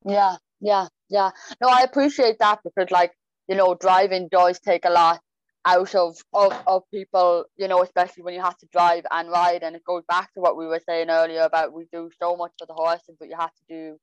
[0.07, 1.31] Yeah, yeah, yeah.
[1.61, 3.11] No, I appreciate that because like,
[3.47, 5.19] you know, driving does take a lot
[5.65, 9.61] out of, of of people you know especially when you have to drive and ride
[9.61, 12.51] and it goes back to what we were saying earlier about we do so much
[12.57, 13.97] for the horses but you have to do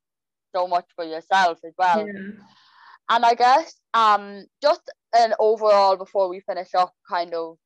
[0.54, 2.12] so much for yourself as well yeah.
[3.10, 4.82] and i guess um just
[5.18, 7.56] an overall before we finish up kind of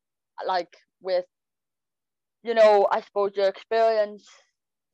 [0.46, 1.24] like with
[2.44, 4.26] you know i suppose your experience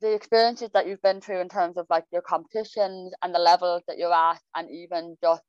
[0.01, 3.81] the experiences that you've been through in terms of like your competitions and the levels
[3.87, 5.41] that you're at and even just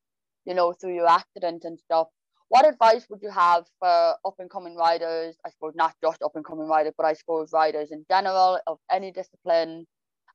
[0.44, 2.08] you know through your accident and stuff
[2.48, 5.36] what advice would you have for up and coming riders?
[5.44, 8.78] I suppose not just up and coming riders, but I suppose riders in general of
[8.90, 9.86] any discipline.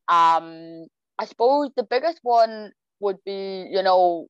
[0.08, 0.86] Um,
[1.18, 4.28] I suppose the biggest one would be, you know,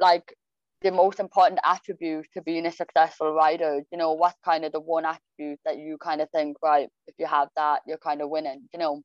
[0.00, 0.34] like
[0.82, 3.82] the most important attribute to being a successful rider.
[3.92, 7.14] You know, what kind of the one attribute that you kind of think, right, if
[7.18, 9.02] you have that, you're kind of winning, you know?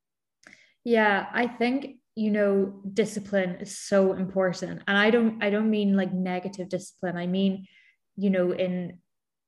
[0.84, 5.96] Yeah, I think you know discipline is so important and i don't i don't mean
[5.96, 7.66] like negative discipline i mean
[8.20, 9.00] you know, in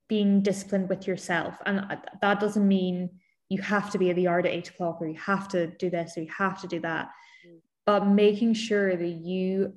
[0.08, 1.56] being disciplined with yourself.
[1.66, 1.86] And
[2.22, 3.10] that doesn't mean
[3.50, 5.90] you have to be at the yard at eight o'clock or you have to do
[5.90, 7.10] this or you have to do that.
[7.48, 7.60] Mm.
[7.86, 9.74] But making sure that you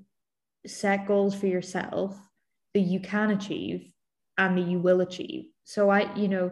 [0.66, 2.16] set goals for yourself
[2.72, 3.90] that you can achieve
[4.38, 5.46] and that you will achieve.
[5.64, 6.50] So I, you know,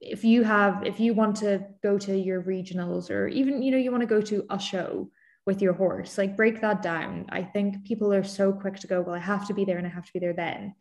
[0.00, 3.78] if you have, if you want to go to your regionals or even, you know,
[3.78, 5.10] you want to go to a show
[5.46, 7.26] with your horse, like break that down.
[7.28, 9.86] I think people are so quick to go, well, I have to be there and
[9.86, 10.74] I have to be there then.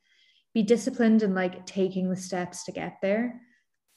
[0.55, 3.41] Be disciplined and like taking the steps to get there.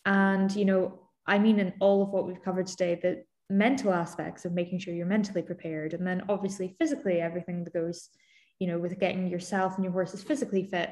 [0.04, 4.44] And, you know, I mean, in all of what we've covered today, the mental aspects
[4.44, 5.94] of making sure you're mentally prepared.
[5.94, 8.10] And then obviously physically, everything that goes,
[8.58, 10.90] you know, with getting yourself and your horses physically fit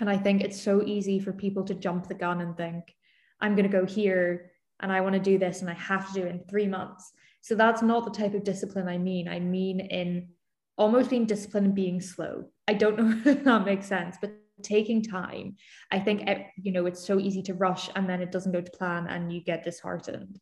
[0.00, 2.94] and I think it's so easy for people to jump the gun and think,
[3.40, 6.14] I'm going to go here and I want to do this and I have to
[6.14, 7.12] do it in three months.
[7.40, 9.28] So that's not the type of discipline I mean.
[9.28, 10.28] I mean in
[10.76, 12.44] almost being disciplined and being slow.
[12.66, 14.32] I don't know if that makes sense, but
[14.62, 15.56] taking time.
[15.90, 18.70] I think, you know, it's so easy to rush and then it doesn't go to
[18.70, 20.38] plan and you get disheartened.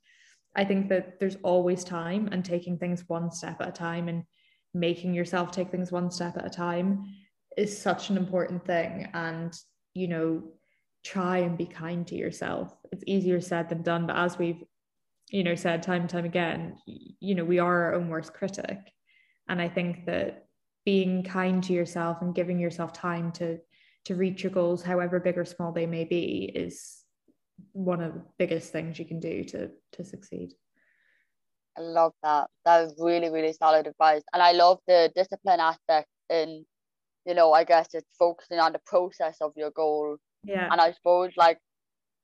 [0.55, 4.25] I think that there's always time and taking things one step at a time and
[4.75, 7.05] making yourself take things one step at a time
[7.57, 9.59] is such an important thing and
[9.95, 10.43] you know
[11.05, 14.63] try and be kind to yourself it's easier said than done but as we've
[15.31, 18.79] you know said time and time again you know we are our own worst critic
[19.49, 20.47] and i think that
[20.85, 23.59] being kind to yourself and giving yourself time to
[24.07, 27.05] to reach your goals however big or small they may be is
[27.73, 30.53] one of the biggest things you can do to to succeed
[31.79, 36.09] i love that that was really really solid advice and i love the discipline aspect
[36.31, 36.65] in
[37.27, 40.17] you know, I guess it's focusing on the process of your goal.
[40.45, 40.69] Yeah.
[40.71, 41.59] And I suppose like,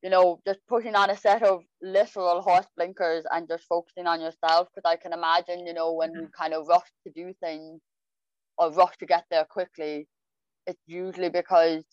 [0.03, 4.20] you know, just putting on a set of literal horse blinkers and just focusing on
[4.20, 4.68] yourself.
[4.74, 6.20] Because I can imagine, you know, when yeah.
[6.20, 7.80] we kind of rush to do things
[8.59, 10.07] or rush to get there quickly,
[10.66, 11.84] it's usually because,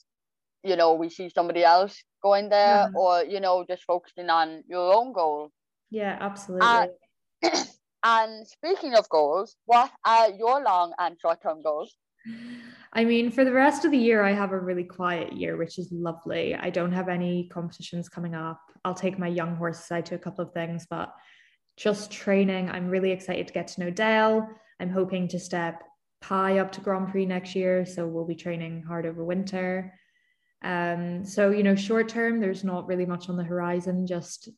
[0.63, 2.89] you know, we see somebody else going there yeah.
[2.95, 5.51] or, you know, just focusing on your own goal.
[5.91, 6.67] Yeah, absolutely.
[6.67, 6.87] Uh,
[7.43, 7.53] and,
[8.03, 11.95] and speaking of goals, what are your long and short term goals?
[12.91, 15.77] I mean, for the rest of the year, I have a really quiet year, which
[15.77, 16.55] is lovely.
[16.55, 18.59] I don't have any competitions coming up.
[18.83, 21.13] I'll take my young horse side to a couple of things, but
[21.77, 22.69] just training.
[22.69, 24.47] I'm really excited to get to know Dale.
[24.79, 25.83] I'm hoping to step
[26.21, 27.85] Pie up to Grand Prix next year.
[27.85, 29.93] So we'll be training hard over winter.
[30.61, 34.05] Um, so, you know, short term, there's not really much on the horizon.
[34.05, 34.49] Just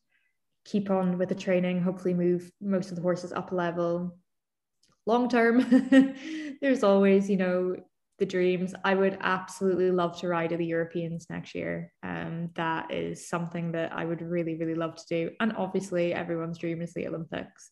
[0.64, 4.18] keep on with the training, hopefully, move most of the horses up a level.
[5.06, 6.14] Long term,
[6.60, 7.76] there's always, you know,
[8.18, 8.74] the dreams.
[8.84, 11.92] I would absolutely love to ride at the Europeans next year.
[12.02, 15.30] Um, that is something that I would really, really love to do.
[15.40, 17.70] And obviously, everyone's dream is the Olympics.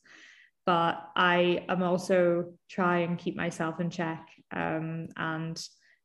[0.66, 5.60] But I am also try and keep myself in check um, and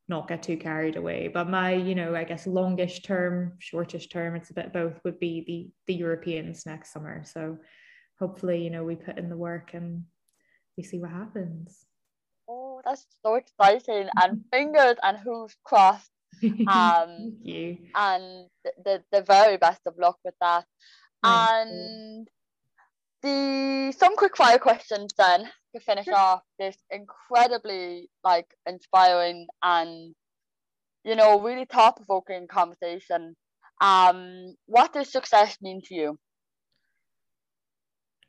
[0.07, 1.27] not get too carried away.
[1.27, 5.19] But my, you know, I guess longish term, shortish term, it's a bit both would
[5.19, 7.23] be the the Europeans next summer.
[7.25, 7.57] So
[8.19, 10.05] hopefully, you know, we put in the work and
[10.77, 11.85] we see what happens
[12.47, 16.11] Oh, that's so exciting and fingers and hooves crossed
[16.67, 18.49] um you and
[18.83, 20.65] the, the very best of luck with that
[21.23, 22.25] Thank and you.
[23.25, 30.13] The some quick fire questions then to finish off this incredibly like inspiring and
[31.03, 33.35] you know really thought-provoking conversation.
[33.81, 36.19] Um what does success mean to you?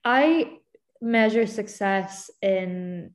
[0.05, 0.59] I
[1.01, 3.11] measure success in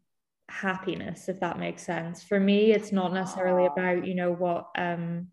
[0.50, 2.24] happiness if that makes sense.
[2.24, 5.30] For me it's not necessarily about you know what um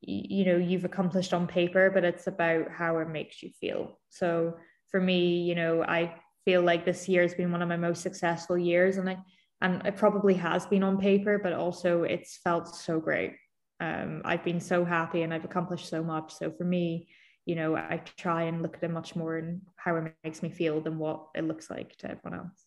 [0.00, 4.00] you know you've accomplished on paper but it's about how it makes you feel.
[4.08, 4.54] So
[4.92, 6.14] for me you know i
[6.44, 9.16] feel like this year has been one of my most successful years and i
[9.60, 13.34] and it probably has been on paper but also it's felt so great
[13.80, 17.08] um, i've been so happy and i've accomplished so much so for me
[17.46, 20.50] you know i try and look at it much more in how it makes me
[20.50, 22.66] feel than what it looks like to everyone else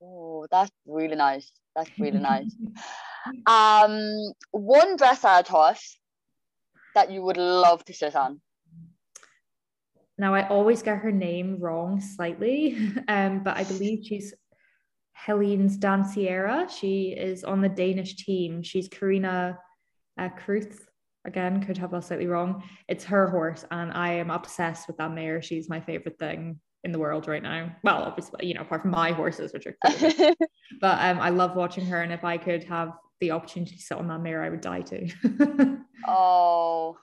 [0.00, 1.50] Oh, that's really nice.
[1.74, 2.54] That's really nice.
[3.46, 5.98] um, one dressage horse
[6.94, 8.40] that you would love to sit on.
[10.18, 12.76] Now I always get her name wrong slightly,
[13.08, 14.34] um, but I believe she's
[15.14, 16.68] Heiline's Danciera.
[16.70, 18.62] She is on the Danish team.
[18.62, 19.58] She's Carina
[20.18, 20.80] uh, Krüth.
[21.24, 22.62] Again, could have that slightly wrong.
[22.88, 25.42] It's her horse, and I am obsessed with that mare.
[25.42, 27.74] She's my favorite thing in the world right now.
[27.82, 30.34] Well, obviously, you know, apart from my horses, which are cool.
[30.80, 33.98] but um, I love watching her, and if I could have the opportunity to sit
[33.98, 35.08] on that mare, I would die too.
[36.06, 36.96] oh,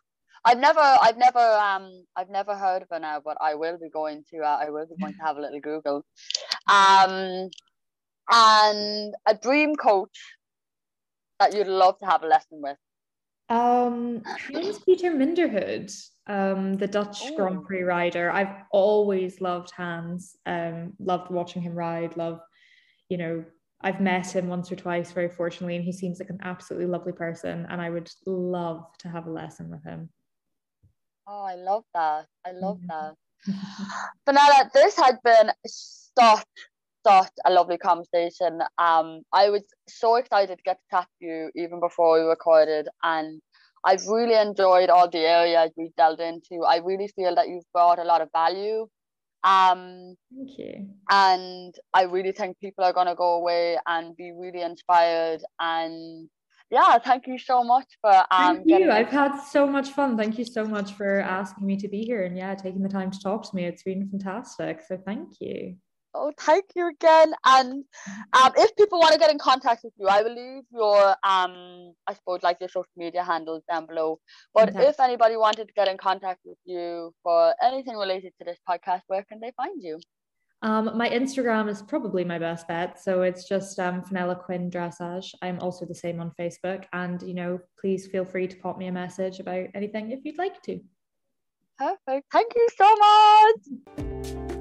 [0.46, 3.90] I've never, I've never, um, I've never heard of her now, but I will be
[3.90, 6.06] going to, uh, I will be going to have a little Google.
[6.68, 7.50] Um,
[8.32, 10.18] and a dream coach
[11.40, 12.78] that you'd love to have a lesson with.
[13.50, 15.92] Um, Hans Peter Minderhoud
[16.28, 17.36] um, the Dutch oh.
[17.36, 18.32] Grand Prix rider.
[18.32, 20.36] I've always loved Hans.
[20.46, 22.18] Um, loved watching him ride.
[22.18, 22.40] Love,
[23.10, 23.46] you know,
[23.82, 27.14] I've met him once or twice, very fortunately, and he seems like an absolutely lovely
[27.14, 27.68] person.
[27.70, 30.10] And I would love to have a lesson with him.
[31.28, 32.26] Oh, I love that.
[32.46, 33.16] I love that.
[34.26, 36.46] Fenella, this has been such,
[37.06, 38.62] such a lovely conversation.
[38.78, 42.88] Um, I was so excited to get to chat to you even before we recorded,
[43.04, 43.42] and
[43.84, 46.64] I've really enjoyed all the areas we delved into.
[46.64, 48.88] I really feel that you've brought a lot of value
[49.46, 50.88] um, Thank you.
[51.10, 55.42] And I really think people are going to go away and be really inspired.
[55.60, 56.28] And
[56.72, 58.12] yeah, thank you so much for.
[58.32, 58.92] Um, thank you.
[58.92, 60.18] I've had so much fun.
[60.18, 63.12] Thank you so much for asking me to be here and yeah, taking the time
[63.12, 63.66] to talk to me.
[63.66, 64.82] It's been fantastic.
[64.88, 65.76] So thank you.
[66.18, 67.34] Oh, thank you again.
[67.46, 67.84] And
[68.34, 71.94] um, if people want to get in contact with you, I will leave your um,
[72.08, 74.20] I suppose like your social media handles down below.
[74.54, 78.58] But if anybody wanted to get in contact with you for anything related to this
[78.68, 80.00] podcast, where can they find you?
[80.62, 83.00] Um, my Instagram is probably my best bet.
[83.00, 85.34] So it's just um, Fenella Quinn Dressage.
[85.42, 86.86] I'm also the same on Facebook.
[86.94, 90.38] And, you know, please feel free to pop me a message about anything if you'd
[90.38, 90.80] like to.
[91.78, 92.32] Perfect.
[92.32, 94.55] Thank you so much.